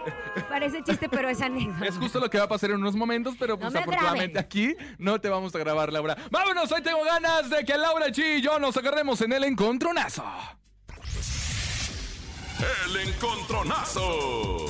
Parece 0.50 0.84
chiste, 0.84 1.08
pero 1.08 1.30
es 1.30 1.42
anécdota. 1.42 1.86
Es 1.86 1.98
justo 1.98 2.20
lo 2.20 2.30
que 2.30 2.38
va 2.38 2.44
a 2.46 2.48
pasar 2.50 2.72
en 2.72 2.78
unos 2.78 2.96
momentos, 2.96 3.36
pero 3.40 3.58
pues 3.58 3.72
me 3.72 3.80
afortunadamente 3.80 4.40
aquí 4.40 4.76
no 4.98 5.22
te 5.22 5.30
vamos 5.30 5.56
a 5.56 5.60
grabar, 5.60 5.94
Laura. 5.94 6.18
Vámonos, 6.30 6.72
hoy 6.72 6.82
tengo 6.82 7.04
ganas 7.06 7.50
de 7.50 7.64
que 7.64 7.78
Laura 7.78 8.08
G 8.08 8.40
y 8.40 8.42
yo 8.42 8.60
nos 8.60 8.76
agarremos 8.76 9.22
en 9.22 9.32
el 9.34 9.46
encontronazo. 9.46 10.24
El 12.86 12.96
encontronazo. 13.08 14.66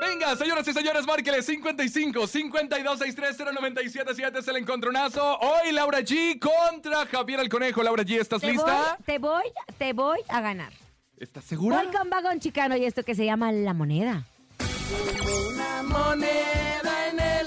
Venga, 0.00 0.36
señoras 0.36 0.66
y 0.68 0.72
señores, 0.72 1.06
márqueles 1.06 1.46
55 1.46 2.26
52 2.26 2.98
630 2.98 3.52
977 3.52 4.38
es 4.38 4.48
el 4.48 4.56
encontronazo. 4.56 5.38
Hoy 5.38 5.72
Laura 5.72 6.00
G 6.00 6.38
contra 6.38 7.06
Javier 7.06 7.40
el 7.40 7.48
Conejo. 7.48 7.82
Laura 7.82 8.02
G, 8.02 8.20
¿estás 8.20 8.40
Te 8.40 8.48
voy, 8.48 8.56
lista? 8.56 8.98
te 9.06 9.18
voy, 9.18 9.44
te 9.78 9.92
voy 9.92 10.18
a 10.28 10.40
ganar. 10.40 10.72
¿Estás 11.16 11.44
segura? 11.44 11.82
Voy 11.82 11.92
con 11.94 12.08
Vagón 12.10 12.40
Chicano 12.40 12.76
y 12.76 12.84
esto 12.84 13.02
que 13.02 13.14
se 13.14 13.24
llama 13.24 13.52
La 13.52 13.74
Moneda. 13.74 14.24
Una 15.48 15.82
moneda 15.82 17.08
en 17.10 17.20
el 17.20 17.39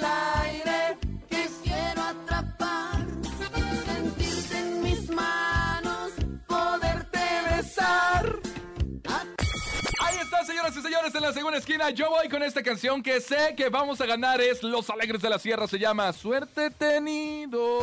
señoras 10.64 10.78
y 10.78 10.82
señores, 10.82 11.16
en 11.16 11.22
la 11.22 11.34
segunda 11.34 11.58
esquina. 11.58 11.90
Yo 11.90 12.10
voy 12.10 12.30
con 12.30 12.42
esta 12.42 12.64
canción 12.64 13.04
que 13.04 13.20
sé 13.20 13.54
que 13.58 13.68
vamos 13.70 14.00
a 14.00 14.06
ganar. 14.06 14.40
Es 14.40 14.64
Los 14.64 14.90
Alegres 14.90 15.22
de 15.22 15.30
la 15.30 15.38
Sierra. 15.38 15.68
Se 15.68 15.78
llama 15.78 16.14
Suerte 16.14 16.70
Tenido. 16.72 17.82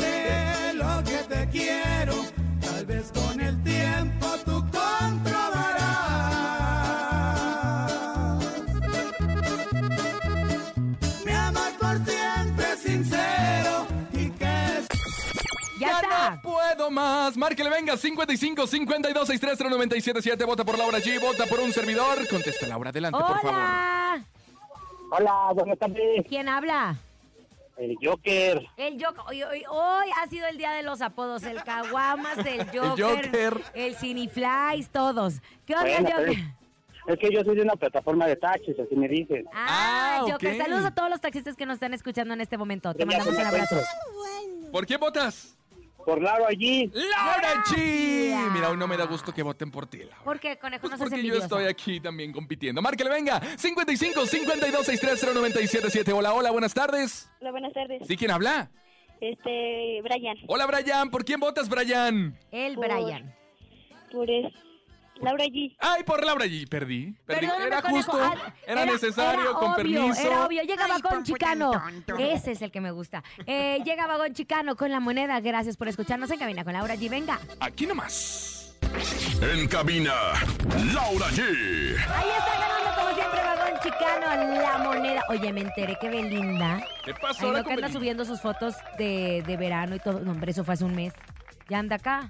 Sé 0.00 0.74
lo 0.74 1.02
te 1.02 1.48
quiero, 1.50 2.14
tal 2.60 2.86
vez 2.86 3.12
con 3.12 3.25
más. 16.90 17.36
Márquele, 17.36 17.70
venga, 17.70 17.96
55 17.96 18.66
52 18.66 19.26
630 19.28 19.64
977. 19.76 20.44
Vota 20.44 20.64
por 20.64 20.78
Laura 20.78 20.98
G. 20.98 21.20
Vota 21.20 21.46
por 21.46 21.60
un 21.60 21.72
servidor. 21.72 22.26
Contesta, 22.28 22.66
Laura. 22.66 22.90
Adelante, 22.90 23.18
por 23.18 23.40
favor. 23.40 23.54
Hola. 23.54 24.24
Hola, 25.10 25.52
buenas 25.54 25.78
tardes. 25.78 26.24
¿Quién 26.28 26.48
habla? 26.48 26.96
El 27.76 27.94
Joker. 28.02 28.66
El 28.76 28.94
Joker. 29.04 29.22
Hoy, 29.28 29.42
hoy- 29.42 29.64
hoy 29.68 30.06
ha 30.22 30.26
sido 30.28 30.46
el 30.48 30.56
día 30.58 30.72
de 30.72 30.82
los 30.82 31.00
apodos. 31.02 31.42
El 31.42 31.62
Caguamas, 31.62 32.36
del 32.42 32.66
Joker, 32.76 33.04
Joker. 33.04 33.62
el 33.74 33.94
Cineflies, 33.96 34.88
todos. 34.90 35.34
¿Qué 35.66 35.74
onda, 35.74 35.84
Bueno, 36.00 36.08
Joker? 36.10 36.34
pero 37.04 37.14
Es 37.14 37.18
que 37.20 37.28
yo 37.32 37.44
soy 37.44 37.54
de 37.56 37.62
una 37.62 37.76
plataforma 37.76 38.26
de 38.26 38.34
taxis, 38.36 38.74
así 38.80 38.96
me 38.96 39.06
dicen. 39.08 39.44
Ah, 39.52 39.66
Ah, 39.68 40.26
Joker. 40.28 40.52
ok. 40.54 40.58
Saludos 40.62 40.84
a 40.86 40.90
todos 40.94 41.10
los 41.10 41.20
taxistas 41.20 41.54
que 41.54 41.66
nos 41.66 41.74
están 41.74 41.94
escuchando 41.94 42.34
en 42.34 42.40
este 42.40 42.56
momento. 42.58 42.92
Te 42.94 43.04
mandamos 43.06 43.34
un 43.34 43.40
abrazo. 43.46 43.76
¿Por 44.72 44.86
qué 44.86 44.96
votas? 44.96 45.55
Por 46.06 46.22
Laura 46.22 46.46
allí. 46.48 46.88
¡Laura 46.94 47.64
G! 47.64 48.50
Mira, 48.52 48.70
hoy 48.70 48.76
no 48.76 48.86
me 48.86 48.96
da 48.96 49.06
gusto 49.06 49.34
que 49.34 49.42
voten 49.42 49.72
por 49.72 49.88
ti, 49.88 49.98
Laura. 49.98 50.18
¿Por 50.22 50.38
qué, 50.38 50.56
conejo? 50.56 50.82
Pues 50.82 50.92
no 50.92 50.98
porque 50.98 51.22
yo 51.22 51.34
estoy 51.34 51.64
aquí 51.66 51.98
también 52.00 52.32
compitiendo. 52.32 52.80
Márquele, 52.80 53.10
venga. 53.10 53.40
55 53.58 54.24
52 54.24 54.86
630 54.86 55.34
977. 55.34 56.12
Hola, 56.12 56.32
hola, 56.32 56.52
buenas 56.52 56.72
tardes. 56.72 57.28
Hola, 57.40 57.50
buenas 57.50 57.72
tardes. 57.72 58.06
¿Sí 58.06 58.16
quién 58.16 58.30
habla? 58.30 58.70
Este, 59.20 60.00
Brian. 60.02 60.36
Hola, 60.46 60.66
Brian. 60.66 61.10
¿Por 61.10 61.24
quién 61.24 61.40
votas, 61.40 61.68
Brian? 61.68 62.38
El 62.52 62.76
Por- 62.76 62.86
Brian. 62.86 63.34
Por 64.12 64.30
es, 64.30 64.52
Laura 65.20 65.44
G. 65.46 65.76
Ay, 65.80 66.02
por 66.04 66.24
Laura 66.24 66.44
G. 66.46 66.68
Perdí. 66.68 67.14
Perdí. 67.24 67.40
Perdóname, 67.46 67.66
era 67.66 67.82
conejo. 67.82 68.12
justo. 68.12 68.18
Ah, 68.22 68.52
era, 68.66 68.84
necesario, 68.84 69.40
era 69.42 69.52
con 69.52 69.64
obvio, 69.72 69.76
permiso. 69.76 70.20
Era 70.26 70.46
obvio, 70.46 70.62
llega 70.62 70.86
Vagón 70.86 71.24
Chicano. 71.24 71.70
Ese 72.18 72.52
es 72.52 72.62
el 72.62 72.70
que 72.70 72.80
me 72.80 72.90
gusta. 72.90 73.22
Eh, 73.46 73.80
llega 73.84 74.06
Vagón 74.06 74.34
Chicano 74.34 74.76
con 74.76 74.90
la 74.90 75.00
moneda. 75.00 75.40
Gracias 75.40 75.76
por 75.76 75.88
escucharnos 75.88 76.30
en 76.30 76.38
cabina 76.38 76.64
con 76.64 76.72
Laura 76.74 76.94
G. 76.96 77.08
Venga. 77.08 77.38
Aquí 77.60 77.86
nomás. 77.86 78.76
En 79.42 79.66
cabina, 79.68 80.12
Laura 80.94 81.26
G. 81.28 81.40
Ahí 81.42 82.28
está 82.38 82.58
ganando 82.58 82.94
como 83.00 83.14
siempre 83.14 83.40
Vagón 83.42 83.80
Chicano 83.82 84.60
la 84.60 84.78
moneda. 84.78 85.22
Oye, 85.28 85.52
me 85.52 85.60
enteré 85.62 85.96
que 86.00 86.08
Belinda. 86.08 86.84
¿Qué 87.04 87.12
pasó 87.14 87.40
Ay, 87.40 87.46
ahora 87.46 87.58
no, 87.58 87.64
con 87.64 87.68
que 87.68 87.72
anda 87.74 87.86
Belinda? 87.88 87.98
subiendo 87.98 88.24
sus 88.24 88.40
fotos 88.40 88.74
de, 88.98 89.42
de 89.46 89.56
verano 89.56 89.96
y 89.96 89.98
todo. 89.98 90.20
No, 90.20 90.32
hombre, 90.32 90.50
eso 90.52 90.64
fue 90.64 90.74
hace 90.74 90.84
un 90.84 90.94
mes. 90.94 91.12
Ya 91.68 91.78
anda 91.78 91.96
acá. 91.96 92.28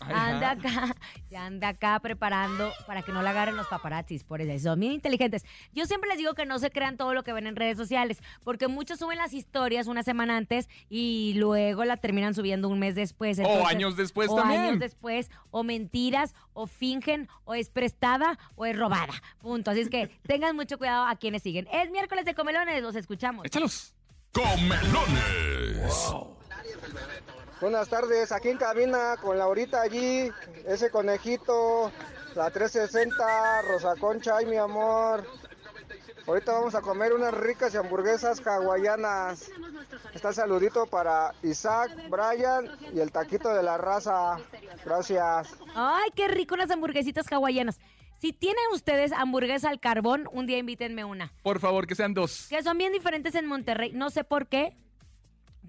Ay, 0.00 0.14
Anda 0.16 0.50
ajá. 0.52 0.84
acá, 0.84 0.96
ya 1.32 1.46
anda 1.46 1.68
acá 1.68 1.98
preparando 1.98 2.72
para 2.86 3.00
que 3.00 3.10
no 3.10 3.22
la 3.22 3.30
agarren 3.30 3.56
los 3.56 3.66
paparazzis, 3.66 4.22
por 4.22 4.42
eso. 4.42 4.68
Son 4.68 4.78
bien 4.78 4.92
inteligentes. 4.92 5.46
Yo 5.72 5.86
siempre 5.86 6.10
les 6.10 6.18
digo 6.18 6.34
que 6.34 6.44
no 6.44 6.58
se 6.58 6.70
crean 6.70 6.98
todo 6.98 7.14
lo 7.14 7.24
que 7.24 7.32
ven 7.32 7.46
en 7.46 7.56
redes 7.56 7.78
sociales, 7.78 8.22
porque 8.44 8.68
muchos 8.68 8.98
suben 8.98 9.16
las 9.16 9.32
historias 9.32 9.86
una 9.86 10.02
semana 10.02 10.36
antes 10.36 10.68
y 10.90 11.32
luego 11.36 11.86
la 11.86 11.96
terminan 11.96 12.34
subiendo 12.34 12.68
un 12.68 12.78
mes 12.78 12.94
después. 12.94 13.38
O 13.38 13.66
años 13.66 13.96
después 13.96 14.28
o 14.30 14.36
también. 14.36 14.60
años 14.60 14.78
después, 14.78 15.30
o 15.50 15.62
mentiras, 15.62 16.34
o 16.52 16.66
fingen, 16.66 17.28
o 17.44 17.54
es 17.54 17.70
prestada, 17.70 18.38
o 18.54 18.66
es 18.66 18.76
robada. 18.76 19.14
Punto. 19.40 19.70
Así 19.70 19.80
es 19.80 19.88
que 19.88 20.08
tengan 20.26 20.54
mucho 20.54 20.76
cuidado 20.76 21.06
a 21.06 21.16
quienes 21.16 21.42
siguen. 21.42 21.66
Es 21.72 21.90
miércoles 21.90 22.26
de 22.26 22.34
comelones, 22.34 22.82
los 22.82 22.94
escuchamos. 22.94 23.46
Échalos. 23.46 23.94
Comelones. 24.32 26.12
Buenas 27.62 27.88
tardes, 27.88 28.32
aquí 28.32 28.48
en 28.48 28.58
cabina 28.58 29.16
con 29.22 29.38
Laurita 29.38 29.82
allí, 29.82 30.28
ese 30.66 30.90
conejito, 30.90 31.92
la 32.34 32.50
360, 32.50 33.62
Rosa 33.62 33.94
Concha, 34.00 34.38
ay 34.38 34.46
mi 34.46 34.56
amor. 34.56 35.24
Ahorita 36.26 36.54
vamos 36.54 36.74
a 36.74 36.80
comer 36.80 37.12
unas 37.12 37.32
ricas 37.32 37.72
y 37.72 37.76
hamburguesas 37.76 38.44
hawaianas. 38.44 39.48
Está 40.12 40.30
el 40.30 40.34
saludito 40.34 40.86
para 40.86 41.34
Isaac, 41.44 41.92
Brian 42.10 42.68
y 42.92 42.98
el 42.98 43.12
taquito 43.12 43.54
de 43.54 43.62
la 43.62 43.78
raza. 43.78 44.38
Gracias. 44.84 45.54
Ay, 45.76 46.10
qué 46.16 46.26
rico 46.26 46.56
unas 46.56 46.70
hamburguesitas 46.72 47.30
hawaianas. 47.30 47.78
Si 48.18 48.32
tienen 48.32 48.64
ustedes 48.72 49.12
hamburguesa 49.12 49.68
al 49.68 49.78
carbón, 49.78 50.28
un 50.32 50.48
día 50.48 50.58
invítenme 50.58 51.04
una. 51.04 51.32
Por 51.44 51.60
favor, 51.60 51.86
que 51.86 51.94
sean 51.94 52.12
dos. 52.12 52.48
Que 52.48 52.60
son 52.64 52.76
bien 52.76 52.92
diferentes 52.92 53.36
en 53.36 53.46
Monterrey. 53.46 53.92
No 53.92 54.10
sé 54.10 54.24
por 54.24 54.48
qué. 54.48 54.76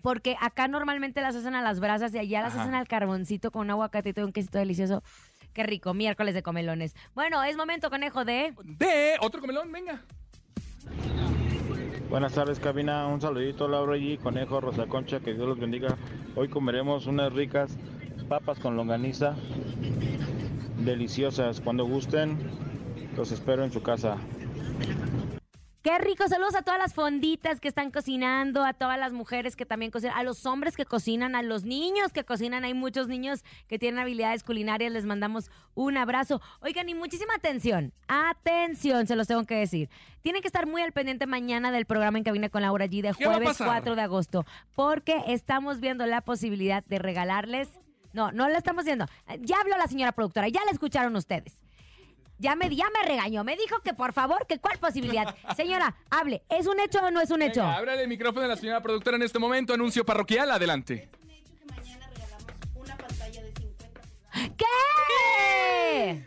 Porque 0.03 0.35
acá 0.41 0.67
normalmente 0.67 1.21
las 1.21 1.33
hacen 1.33 1.55
a 1.55 1.61
las 1.61 1.79
brasas 1.79 2.13
y 2.13 2.19
allá 2.19 2.41
las 2.41 2.53
Ajá. 2.53 2.63
hacen 2.63 2.75
al 2.75 2.89
carboncito 2.89 3.51
con 3.51 3.61
un 3.61 3.71
aguacatito 3.71 4.19
y 4.19 4.25
un 4.25 4.33
quesito 4.33 4.59
delicioso. 4.59 5.01
Qué 5.53 5.63
rico, 5.63 5.93
miércoles 5.93 6.35
de 6.35 6.43
comelones. 6.43 6.93
Bueno, 7.15 7.41
es 7.41 7.55
momento, 7.55 7.89
conejo, 7.89 8.25
de... 8.25 8.53
De 8.63 9.15
otro 9.21 9.39
comelón, 9.39 9.71
venga. 9.71 10.01
Buenas 12.09 12.33
tardes, 12.33 12.59
cabina. 12.59 13.07
Un 13.07 13.21
saludito, 13.21 13.69
Laura 13.69 13.95
G, 13.95 14.19
Conejo, 14.19 14.59
Rosa 14.59 14.87
Concha, 14.87 15.21
que 15.21 15.33
Dios 15.33 15.47
los 15.47 15.57
bendiga. 15.57 15.95
Hoy 16.35 16.49
comeremos 16.49 17.07
unas 17.07 17.31
ricas 17.31 17.77
papas 18.27 18.59
con 18.59 18.75
longaniza, 18.75 19.35
deliciosas. 20.79 21.61
Cuando 21.61 21.85
gusten, 21.85 22.37
los 23.15 23.31
espero 23.31 23.63
en 23.63 23.71
su 23.71 23.81
casa. 23.81 24.17
Qué 25.83 25.97
rico, 25.97 26.25
saludos 26.29 26.55
a 26.55 26.61
todas 26.61 26.79
las 26.79 26.93
fonditas 26.93 27.59
que 27.59 27.67
están 27.67 27.91
cocinando, 27.91 28.63
a 28.63 28.71
todas 28.71 28.97
las 28.97 29.11
mujeres 29.11 29.57
que 29.57 29.65
también 29.65 29.91
cocinan, 29.91 30.17
a 30.17 30.23
los 30.23 30.45
hombres 30.45 30.77
que 30.77 30.85
cocinan, 30.85 31.35
a 31.35 31.41
los 31.41 31.65
niños 31.65 32.13
que 32.13 32.23
cocinan. 32.23 32.63
Hay 32.63 32.73
muchos 32.73 33.09
niños 33.09 33.43
que 33.67 33.77
tienen 33.77 33.99
habilidades 33.99 34.45
culinarias, 34.45 34.93
les 34.93 35.03
mandamos 35.03 35.51
un 35.75 35.97
abrazo. 35.97 36.39
Oigan, 36.61 36.87
y 36.87 36.95
muchísima 36.95 37.33
atención, 37.35 37.91
atención, 38.07 39.07
se 39.07 39.17
los 39.17 39.27
tengo 39.27 39.43
que 39.43 39.55
decir. 39.55 39.89
Tienen 40.21 40.41
que 40.41 40.47
estar 40.47 40.67
muy 40.67 40.81
al 40.81 40.93
pendiente 40.93 41.27
mañana 41.27 41.69
del 41.69 41.85
programa 41.85 42.17
en 42.17 42.23
cabina 42.23 42.47
con 42.47 42.61
Laura 42.61 42.85
G 42.85 43.01
de 43.01 43.13
¿Qué 43.13 43.25
va 43.25 43.33
a 43.33 43.35
jueves 43.35 43.49
pasar? 43.49 43.67
4 43.67 43.97
de 43.97 44.01
agosto, 44.03 44.45
porque 44.75 45.21
estamos 45.27 45.81
viendo 45.81 46.05
la 46.05 46.21
posibilidad 46.21 46.85
de 46.85 46.97
regalarles... 46.97 47.67
No, 48.13 48.31
no 48.31 48.47
la 48.47 48.57
estamos 48.57 48.85
viendo. 48.85 49.05
Ya 49.41 49.59
habló 49.59 49.75
la 49.75 49.87
señora 49.87 50.13
productora, 50.13 50.47
ya 50.47 50.63
la 50.63 50.71
escucharon 50.71 51.13
ustedes. 51.17 51.62
Ya 52.39 52.55
me, 52.55 52.75
ya 52.75 52.85
me 52.89 53.07
regañó, 53.07 53.43
me 53.43 53.55
dijo 53.55 53.79
que 53.81 53.93
por 53.93 54.11
favor, 54.13 54.45
que 54.47 54.59
cuál 54.59 54.77
posibilidad. 54.79 55.35
Señora, 55.55 55.95
hable, 56.09 56.43
¿es 56.49 56.67
un 56.67 56.79
hecho 56.79 56.99
o 56.99 57.11
no 57.11 57.21
es 57.21 57.31
un 57.31 57.41
hecho? 57.41 57.61
Venga, 57.61 57.77
ábrale 57.77 58.01
el 58.01 58.07
micrófono 58.07 58.45
a 58.45 58.49
la 58.49 58.57
señora 58.57 58.81
productora 58.81 59.15
en 59.17 59.23
este 59.23 59.39
momento. 59.39 59.73
Anuncio 59.73 60.05
parroquial, 60.05 60.51
adelante. 60.51 61.09
¿Qué? 64.57 66.25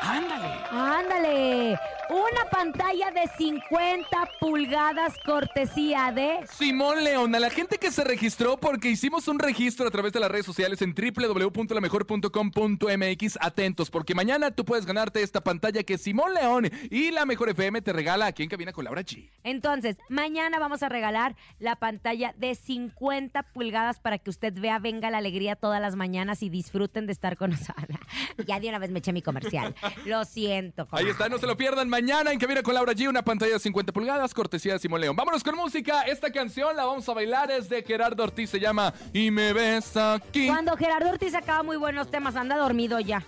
Ándale. 0.00 0.64
Ándale. 0.70 1.78
Una 2.10 2.50
pantalla 2.50 3.10
de 3.10 3.22
50 3.38 4.28
pulgadas 4.38 5.14
cortesía 5.24 6.12
de... 6.12 6.40
Simón 6.52 7.02
León, 7.02 7.34
a 7.34 7.40
la 7.40 7.48
gente 7.48 7.78
que 7.78 7.90
se 7.90 8.04
registró 8.04 8.58
porque 8.58 8.90
hicimos 8.90 9.26
un 9.26 9.38
registro 9.38 9.88
a 9.88 9.90
través 9.90 10.12
de 10.12 10.20
las 10.20 10.30
redes 10.30 10.44
sociales 10.44 10.82
en 10.82 10.94
www.lamejor.com.mx. 10.94 13.38
Atentos, 13.40 13.90
porque 13.90 14.14
mañana 14.14 14.50
tú 14.50 14.66
puedes 14.66 14.84
ganarte 14.84 15.22
esta 15.22 15.42
pantalla 15.42 15.82
que 15.82 15.96
Simón 15.96 16.34
León 16.34 16.70
y 16.90 17.10
la 17.10 17.24
Mejor 17.24 17.48
FM 17.48 17.80
te 17.80 17.94
regala 17.94 18.26
aquí 18.26 18.42
en 18.42 18.50
Cabina 18.50 18.72
con 18.72 18.84
Laura 18.84 19.00
G. 19.02 19.30
Entonces, 19.42 19.96
mañana 20.10 20.58
vamos 20.58 20.82
a 20.82 20.90
regalar 20.90 21.36
la 21.58 21.76
pantalla 21.76 22.34
de 22.36 22.54
50 22.54 23.44
pulgadas 23.54 23.98
para 23.98 24.18
que 24.18 24.28
usted 24.28 24.52
vea 24.52 24.78
Venga 24.78 25.10
la 25.10 25.16
Alegría 25.18 25.56
todas 25.56 25.80
las 25.80 25.96
mañanas 25.96 26.42
y 26.42 26.50
disfruten 26.50 27.06
de 27.06 27.12
estar 27.12 27.38
con 27.38 27.50
nosotros. 27.50 27.98
Ya 28.46 28.60
de 28.60 28.68
una 28.68 28.78
vez 28.78 28.90
me 28.90 28.98
eché 28.98 29.12
mi 29.12 29.22
comercial. 29.22 29.74
Lo 30.04 30.24
siento. 30.24 30.86
Ahí 30.90 31.08
está, 31.08 31.28
no 31.28 31.38
se 31.38 31.46
lo 31.46 31.56
pierdan. 31.56 31.88
Mañana 31.94 32.32
en 32.32 32.40
Cabina 32.40 32.60
con 32.60 32.74
Laura 32.74 32.92
G, 32.92 33.08
una 33.08 33.22
pantalla 33.22 33.52
de 33.52 33.60
50 33.60 33.92
pulgadas, 33.92 34.34
cortesía 34.34 34.72
de 34.72 34.80
Simón 34.80 35.00
León. 35.00 35.14
Vámonos 35.14 35.44
con 35.44 35.54
música. 35.54 36.02
Esta 36.02 36.32
canción 36.32 36.74
la 36.74 36.84
vamos 36.86 37.08
a 37.08 37.14
bailar. 37.14 37.52
Es 37.52 37.68
de 37.68 37.84
Gerardo 37.84 38.24
Ortiz, 38.24 38.50
se 38.50 38.58
llama 38.58 38.92
Y 39.12 39.30
me 39.30 39.52
ves 39.52 39.96
aquí. 39.96 40.48
Cuando 40.48 40.76
Gerardo 40.76 41.10
Ortiz 41.10 41.30
sacaba 41.30 41.62
muy 41.62 41.76
buenos 41.76 42.10
temas, 42.10 42.34
anda 42.34 42.56
dormido 42.56 42.98
ya. 42.98 43.22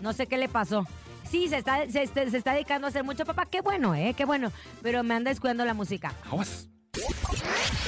No 0.00 0.12
sé 0.12 0.26
qué 0.26 0.36
le 0.36 0.48
pasó. 0.48 0.84
Sí, 1.30 1.46
se 1.46 1.58
está, 1.58 1.88
se, 1.88 2.08
se- 2.08 2.28
se 2.28 2.36
está 2.36 2.54
dedicando 2.54 2.88
a 2.88 2.90
hacer 2.90 3.04
mucho 3.04 3.24
papá. 3.24 3.46
Qué 3.46 3.60
bueno, 3.60 3.94
¿eh? 3.94 4.14
Qué 4.16 4.24
bueno. 4.24 4.50
Pero 4.82 5.04
me 5.04 5.14
anda 5.14 5.28
descuidando 5.30 5.64
la 5.64 5.74
música. 5.74 6.12
Aguas. 6.28 6.68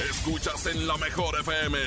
Escuchas 0.09 0.65
en 0.67 0.87
la 0.87 0.95
mejor 0.97 1.35
FM. 1.41 1.77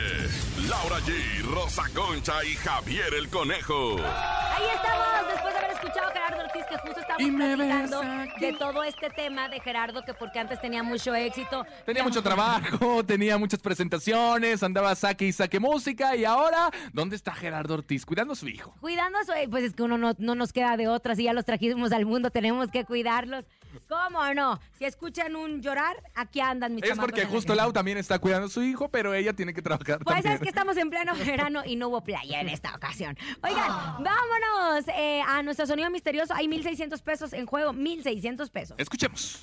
Laura 0.68 0.98
G, 1.00 1.42
Rosa 1.42 1.84
Concha 1.94 2.44
y 2.44 2.54
Javier 2.54 3.14
el 3.14 3.28
Conejo. 3.28 3.96
Ahí 3.98 4.64
estamos, 4.74 5.32
después 5.32 5.54
de 5.54 5.58
haber 5.58 5.70
escuchado 5.72 6.08
a 6.08 6.12
Gerardo 6.12 6.42
Ortiz, 6.44 6.64
que 6.68 6.78
justo 6.78 7.00
estamos 7.00 7.34
platicando 7.34 8.00
de 8.40 8.52
todo 8.58 8.84
este 8.84 9.10
tema 9.10 9.48
de 9.48 9.60
Gerardo, 9.60 10.04
que 10.04 10.12
porque 10.14 10.38
antes 10.38 10.60
tenía 10.60 10.82
mucho 10.82 11.14
éxito. 11.14 11.64
Tenía 11.86 12.02
mucho 12.02 12.22
trabajo, 12.22 13.04
tenía 13.06 13.38
muchas 13.38 13.60
presentaciones, 13.60 14.62
andaba 14.62 14.94
saque 14.94 15.26
y 15.26 15.32
saque 15.32 15.58
música. 15.58 16.14
Y 16.16 16.24
ahora, 16.24 16.70
¿dónde 16.92 17.16
está 17.16 17.32
Gerardo 17.32 17.74
Ortiz? 17.74 18.04
Cuidando 18.04 18.34
a 18.34 18.36
su 18.36 18.48
hijo. 18.48 18.74
Cuidando 18.80 19.18
a 19.18 19.24
su... 19.24 19.32
Pues 19.50 19.64
es 19.64 19.74
que 19.74 19.82
uno 19.82 19.96
no, 19.98 20.14
no 20.18 20.34
nos 20.34 20.52
queda 20.52 20.76
de 20.76 20.88
otra. 20.88 21.16
Si 21.16 21.24
ya 21.24 21.32
los 21.32 21.44
trajimos 21.44 21.92
al 21.92 22.06
mundo, 22.06 22.30
tenemos 22.30 22.70
que 22.70 22.84
cuidarlos. 22.84 23.44
¿Cómo 23.88 24.34
no? 24.34 24.60
Si 24.78 24.84
escuchan 24.84 25.34
un 25.36 25.62
llorar, 25.62 25.96
aquí 26.14 26.40
andan 26.40 26.74
mis 26.74 26.84
Es 26.84 26.98
porque 26.98 27.24
justo. 27.26 27.54
Lau 27.54 27.72
también 27.72 27.98
está 27.98 28.18
cuidando 28.18 28.46
a 28.46 28.50
su 28.50 28.62
hijo, 28.62 28.88
pero 28.88 29.14
ella 29.14 29.32
tiene 29.32 29.52
que 29.54 29.62
trabajar 29.62 29.98
Pues 30.04 30.16
también. 30.16 30.34
es 30.34 30.40
que 30.40 30.48
estamos 30.48 30.76
en 30.76 30.90
pleno 30.90 31.14
verano 31.16 31.62
y 31.64 31.76
no 31.76 31.88
hubo 31.88 32.02
playa 32.02 32.40
en 32.40 32.48
esta 32.48 32.74
ocasión. 32.74 33.16
Oigan, 33.42 33.68
vámonos 34.02 34.88
eh, 34.96 35.22
a 35.26 35.42
nuestro 35.42 35.66
sonido 35.66 35.90
misterioso. 35.90 36.34
Hay 36.34 36.48
1,600 36.48 37.00
pesos 37.02 37.32
en 37.32 37.46
juego, 37.46 37.72
1,600 37.72 38.50
pesos. 38.50 38.76
Escuchemos. 38.78 39.42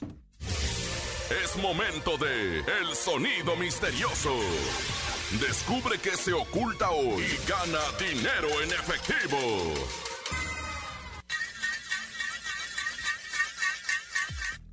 Es 1.43 1.55
momento 1.57 2.17
de 2.17 2.57
El 2.59 2.93
Sonido 2.93 3.55
Misterioso. 3.55 4.35
Descubre 5.39 5.97
qué 5.97 6.11
se 6.17 6.33
oculta 6.33 6.89
hoy 6.91 7.23
y 7.23 7.49
gana 7.49 7.79
dinero 7.97 8.49
en 8.61 8.69
efectivo. 8.71 9.37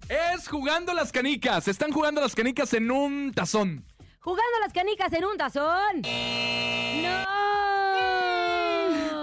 Es 0.08 0.48
jugando 0.48 0.94
las 0.94 1.12
canicas. 1.12 1.68
Están 1.68 1.92
jugando 1.92 2.20
las 2.20 2.34
canicas 2.34 2.72
en 2.72 2.90
un 2.90 3.32
tazón. 3.34 3.84
Jugando 4.20 4.58
las 4.60 4.72
canicas 4.72 5.12
en 5.12 5.24
un 5.24 5.36
tazón. 5.36 6.02
¡No! 6.02 7.37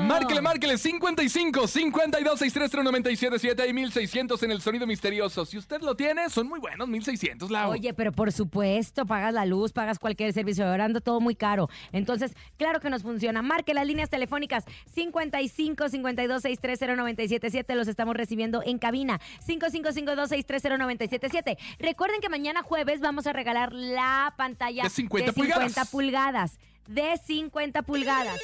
Márquele, 0.06 0.40
márquele 0.42 0.78
55 0.78 1.68
52 1.68 2.40
630 2.40 2.84
977 2.84 3.62
Hay 3.64 3.74
1600 3.74 4.44
en 4.44 4.52
el 4.52 4.62
sonido 4.62 4.86
misterioso. 4.86 5.46
Si 5.46 5.58
usted 5.58 5.82
lo 5.82 5.96
tiene, 5.96 6.30
son 6.30 6.48
muy 6.48 6.60
buenos 6.60 6.88
1600, 6.88 7.50
Lau. 7.50 7.72
Oye, 7.72 7.94
pero 7.94 8.12
por 8.12 8.32
supuesto, 8.32 9.06
pagas 9.06 9.34
la 9.34 9.46
luz, 9.46 9.72
pagas 9.74 9.98
cualquier 9.98 10.32
servicio, 10.34 10.68
ahora 10.68 10.86
anda 10.86 11.02
todo 11.02 11.20
muy 11.20 11.36
caro. 11.36 11.70
Entonces, 11.92 12.34
claro 12.58 12.80
que 12.80 12.90
nos 12.90 13.02
funciona. 13.02 13.42
Marque 13.42 13.74
las 13.74 13.88
líneas 13.88 14.10
telefónicas 14.10 14.66
55 14.94 15.90
52 15.90 16.42
630 16.42 16.96
977 16.96 17.76
los 17.76 17.88
estamos 17.88 18.16
recibiendo 18.16 18.62
en 18.64 18.78
cabina. 18.78 19.20
5552 19.40 20.30
630 20.30 20.78
977 20.78 21.58
Recuerden 21.80 22.22
que 22.22 22.30
mañana 22.30 22.62
jueves 22.62 23.00
vamos 23.00 23.26
a 23.26 23.34
regalar 23.34 23.74
la 23.74 24.34
pantalla 24.38 24.84
De 24.84 24.90
50 24.90 25.34
pulgadas. 25.34 25.90
pulgadas. 25.90 26.60
De 26.88 27.18
50 27.26 27.82
pulgadas. 27.82 28.40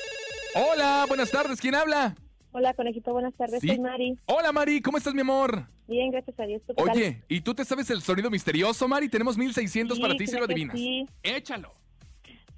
Hola, 0.56 1.06
buenas 1.08 1.30
tardes. 1.32 1.60
¿Quién 1.62 1.76
habla? 1.76 2.16
Hola, 2.52 2.74
conejito, 2.74 3.14
buenas 3.14 3.34
tardes. 3.36 3.62
Sí. 3.62 3.68
Soy 3.68 3.80
Mari. 3.80 4.18
Hola, 4.26 4.52
Mari. 4.52 4.82
¿Cómo 4.82 4.98
estás, 4.98 5.14
mi 5.14 5.22
amor? 5.22 5.66
Bien, 5.88 6.12
gracias 6.12 6.38
a 6.40 6.44
Dios. 6.44 6.62
Oye, 6.76 7.22
¿y 7.30 7.42
tú 7.42 7.54
te 7.54 7.64
sabes 7.66 7.90
el 7.90 8.02
sonido 8.02 8.30
misterioso, 8.30 8.88
Mari? 8.88 9.10
Tenemos 9.10 9.38
1600 9.38 9.96
Sí, 9.98 10.02
para 10.02 10.16
ti 10.16 10.28
si 10.28 10.38
lo 10.38 10.46
adivinas. 10.46 10.76
sí. 10.78 11.08
Échalo. 11.24 11.74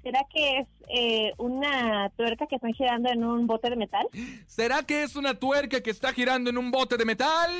¿Será 0.02 0.20
que 0.30 0.58
es 0.58 0.66
eh, 0.88 1.32
una 1.38 2.10
tuerca 2.10 2.46
que 2.46 2.56
están 2.56 2.74
girando 2.74 3.08
en 3.10 3.24
un 3.24 3.46
bote 3.46 3.70
de 3.70 3.76
metal? 3.76 4.06
¿Será 4.46 4.82
que 4.82 5.02
es 5.02 5.16
una 5.16 5.32
tuerca 5.34 5.80
que 5.80 5.90
está 5.90 6.12
girando 6.12 6.50
en 6.50 6.58
un 6.58 6.70
bote 6.70 6.98
de 6.98 7.06
metal? 7.06 7.50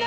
¡No! 0.00 0.06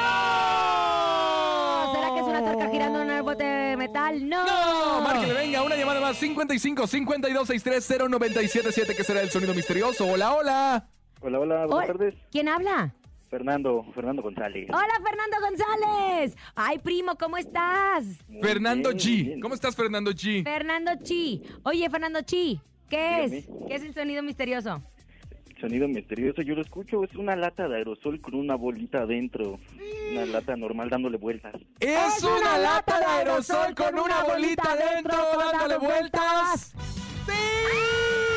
¿Será 2.03 2.15
que 2.15 2.19
es 2.19 2.27
una 2.27 2.43
tuerca 2.43 2.69
girando 2.69 3.01
en 3.01 3.09
el 3.11 3.21
bote 3.21 3.45
de 3.45 3.77
metal? 3.77 4.27
¡No! 4.27 4.45
No, 4.45 5.01
márquele, 5.01 5.33
venga, 5.35 5.63
una 5.63 5.77
llamada 5.77 6.01
más. 6.01 6.17
55 6.17 6.85
52 6.85 7.47
630 7.47 8.09
977 8.09 8.93
que 8.93 9.03
será 9.05 9.21
el 9.21 9.29
sonido 9.29 9.53
misterioso. 9.53 10.05
Hola, 10.05 10.33
hola. 10.33 10.89
Hola, 11.21 11.39
hola, 11.39 11.65
buenas 11.65 11.71
Hola. 11.71 11.87
tardes. 11.87 12.15
¿Quién 12.29 12.49
habla? 12.49 12.93
Fernando, 13.29 13.85
Fernando 13.95 14.21
González. 14.21 14.67
Hola, 14.69 14.93
Fernando 15.01 15.37
González. 15.39 16.35
Ay, 16.55 16.79
primo, 16.79 17.15
¿cómo 17.17 17.37
estás? 17.37 18.03
Fernando 18.41 18.89
bien, 18.89 18.99
G. 18.99 19.23
bien. 19.25 19.39
¿Cómo 19.39 19.55
estás, 19.55 19.73
Fernando 19.73 20.11
G? 20.11 20.43
Fernando 20.43 20.91
Chi. 21.01 21.41
Oye, 21.63 21.89
Fernando 21.89 22.21
Chi, 22.23 22.59
¿qué 22.89 23.23
es? 23.23 23.47
¿Qué 23.65 23.75
es 23.75 23.83
el 23.83 23.93
sonido 23.93 24.21
misterioso? 24.23 24.83
Sonido 25.63 25.87
misterioso, 25.87 26.41
yo 26.41 26.55
lo 26.55 26.61
escucho, 26.61 27.05
es 27.05 27.15
una 27.15 27.37
lata 27.37 27.69
de 27.69 27.77
aerosol 27.77 28.19
con 28.19 28.35
una 28.35 28.55
bolita 28.55 29.03
adentro. 29.03 29.61
Una 30.11 30.25
lata 30.25 30.57
normal 30.57 30.89
dándole 30.89 31.15
vueltas. 31.15 31.53
Es 31.79 32.21
una 32.21 32.57
lata 32.57 32.99
de 32.99 33.05
aerosol 33.05 33.73
con 33.73 33.97
una 33.97 34.23
bolita 34.23 34.75
dentro 34.75 35.15
dándole 35.37 35.77
vueltas. 35.77 36.73
¡Sí! 37.25 38.32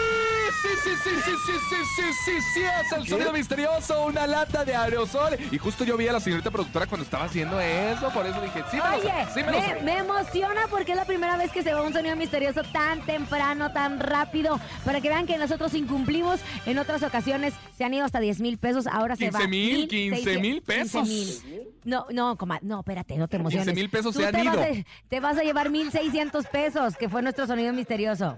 ¡Sí 0.62 0.68
sí, 0.82 0.90
sí, 1.04 1.10
sí, 1.24 1.30
sí, 1.46 1.52
sí, 1.68 1.76
sí, 1.96 2.02
sí, 2.24 2.40
sí, 2.54 2.60
es 2.62 2.92
el 2.92 3.06
sonido 3.06 3.32
misterioso, 3.32 4.06
una 4.06 4.26
lata 4.26 4.64
de 4.64 4.74
aerosol. 4.74 5.36
Y 5.50 5.58
justo 5.58 5.84
yo 5.84 5.96
vi 5.96 6.08
a 6.08 6.12
la 6.12 6.20
señorita 6.20 6.50
productora 6.50 6.86
cuando 6.86 7.04
estaba 7.04 7.24
haciendo 7.24 7.60
eso, 7.60 8.10
por 8.10 8.26
eso 8.26 8.40
dije, 8.40 8.62
sí 8.70 8.76
me 8.76 8.82
lo 8.90 8.96
Oye, 8.96 9.12
sí 9.34 9.40
me 9.44 9.52
lo 9.52 9.60
me, 9.60 9.66
sé. 9.66 9.82
me 9.82 9.98
emociona 9.98 10.62
porque 10.70 10.92
es 10.92 10.96
la 10.96 11.04
primera 11.04 11.36
vez 11.36 11.52
que 11.52 11.62
se 11.62 11.72
va 11.74 11.82
un 11.82 11.92
sonido 11.92 12.16
misterioso 12.16 12.62
tan 12.72 13.00
temprano, 13.06 13.72
tan 13.72 14.00
rápido, 14.00 14.58
para 14.84 15.00
que 15.00 15.08
vean 15.08 15.26
que 15.26 15.36
nosotros 15.38 15.74
incumplimos. 15.74 16.40
En 16.64 16.78
otras 16.78 17.02
ocasiones 17.02 17.54
se 17.76 17.84
han 17.84 17.94
ido 17.94 18.04
hasta 18.04 18.18
10 18.20 18.40
mil 18.40 18.58
pesos, 18.58 18.86
ahora 18.86 19.14
se 19.16 19.30
va 19.30 19.38
15 19.40 19.48
mil, 19.48 19.88
1,600, 19.88 20.18
15 20.24 20.38
mil 20.40 20.62
pesos. 20.62 21.08
15 21.08 21.46
mil. 21.46 21.62
No, 21.84 22.06
no, 22.10 22.36
coma- 22.36 22.58
no, 22.62 22.80
espérate, 22.80 23.16
no 23.16 23.28
te 23.28 23.36
emociones. 23.36 23.66
15 23.68 23.80
mil 23.80 23.90
pesos 23.90 24.12
Tú 24.14 24.20
se 24.20 24.26
han 24.26 24.32
te 24.32 24.42
ido. 24.42 24.52
Vas 24.52 24.60
a, 24.66 25.08
te 25.08 25.20
vas 25.20 25.38
a 25.38 25.42
llevar 25.42 25.70
1,600 25.70 26.46
pesos, 26.46 26.96
que 26.96 27.08
fue 27.08 27.22
nuestro 27.22 27.46
sonido 27.46 27.72
misterioso. 27.72 28.36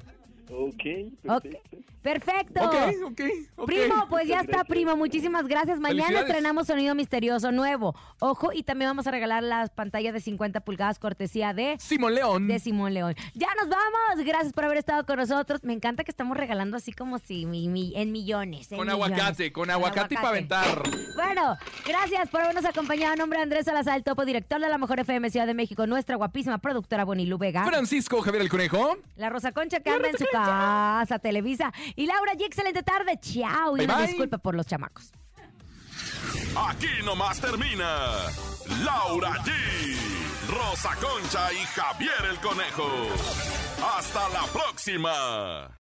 Ok, 0.51 0.82
Ok, 1.26 1.46
Perfecto. 2.03 2.64
Ok, 2.64 2.74
ok, 3.05 3.20
ok. 3.57 3.66
Primo, 3.66 4.07
pues 4.09 4.26
ya 4.28 4.40
está, 4.40 4.64
primo. 4.64 4.96
Muchísimas 4.96 5.46
gracias. 5.46 5.78
Mañana 5.80 6.20
estrenamos 6.20 6.66
Sonido 6.68 6.94
Misterioso 6.94 7.53
nuevo. 7.53 7.94
Ojo, 8.20 8.51
y 8.53 8.62
también 8.62 8.88
vamos 8.88 9.07
a 9.07 9.11
regalar 9.11 9.42
las 9.42 9.68
pantallas 9.70 10.14
de 10.14 10.20
50 10.20 10.61
pulgadas 10.61 10.99
cortesía 10.99 11.53
de 11.53 11.76
Simón 11.78 12.14
León. 12.14 12.49
de 12.49 12.59
Simón 12.61 12.94
León. 12.94 13.14
Ya 13.34 13.49
nos 13.61 13.68
vamos. 13.68 14.24
Gracias 14.24 14.53
por 14.55 14.64
haber 14.64 14.78
estado 14.78 15.05
con 15.05 15.16
nosotros. 15.18 15.64
Me 15.64 15.72
encanta 15.74 16.03
que 16.05 16.11
estamos 16.11 16.36
regalando 16.36 16.76
así 16.78 16.92
como 16.92 17.18
si 17.18 17.44
mi- 17.44 17.68
mi- 17.68 17.92
en 17.94 18.11
millones. 18.12 18.72
en 18.72 18.78
Con 18.78 18.86
millones. 18.86 19.11
aguacate, 19.18 19.53
con 19.53 19.68
aguacate 19.70 20.14
y 20.14 20.16
para 20.16 20.28
aventar. 20.30 20.82
Bueno, 21.14 21.57
gracias 21.86 22.28
por 22.30 22.40
habernos 22.40 22.64
acompañado. 22.64 23.12
En 23.14 23.18
nombre 23.18 23.38
de 23.38 23.42
Andrés 23.42 23.64
Salazar, 23.66 23.96
el 23.96 24.05
topo 24.05 24.24
director 24.24 24.61
de 24.61 24.68
la 24.68 24.78
Mejor 24.78 25.01
FM 25.01 25.28
Ciudad 25.30 25.46
de 25.46 25.55
México, 25.55 25.86
nuestra 25.86 26.16
guapísima 26.16 26.57
productora 26.59 27.05
Bonilu 27.05 27.36
Vega. 27.38 27.66
Francisco 27.66 28.22
Javier 28.22 28.42
el 28.42 28.49
Conejo. 28.49 28.96
La 29.16 29.28
Rosa 29.28 29.53
Concha 29.53 29.80
que 29.80 29.90
anda 29.90 30.09
en 30.09 30.16
su 30.16 30.24
casa, 30.45 31.18
Televisa. 31.18 31.72
Y 31.97 32.07
Laura 32.07 32.32
G, 32.34 32.45
excelente 32.45 32.82
tarde. 32.82 33.18
Chao. 33.20 33.76
Y 33.76 33.80
Bye, 33.80 33.84
una 33.86 33.97
bye. 33.99 34.07
disculpa 34.07 34.39
por 34.39 34.55
los 34.55 34.66
chamacos. 34.66 35.12
Aquí 36.68 36.89
nomás 37.05 37.41
termina 37.41 38.12
Laura 38.84 39.32
G, 39.45 39.53
Rosa 40.49 40.91
Concha 40.97 41.53
y 41.53 41.64
Javier 41.66 42.24
el 42.30 42.39
Conejo. 42.41 42.89
Hasta 43.97 44.28
la 44.30 44.43
próxima. 44.53 45.78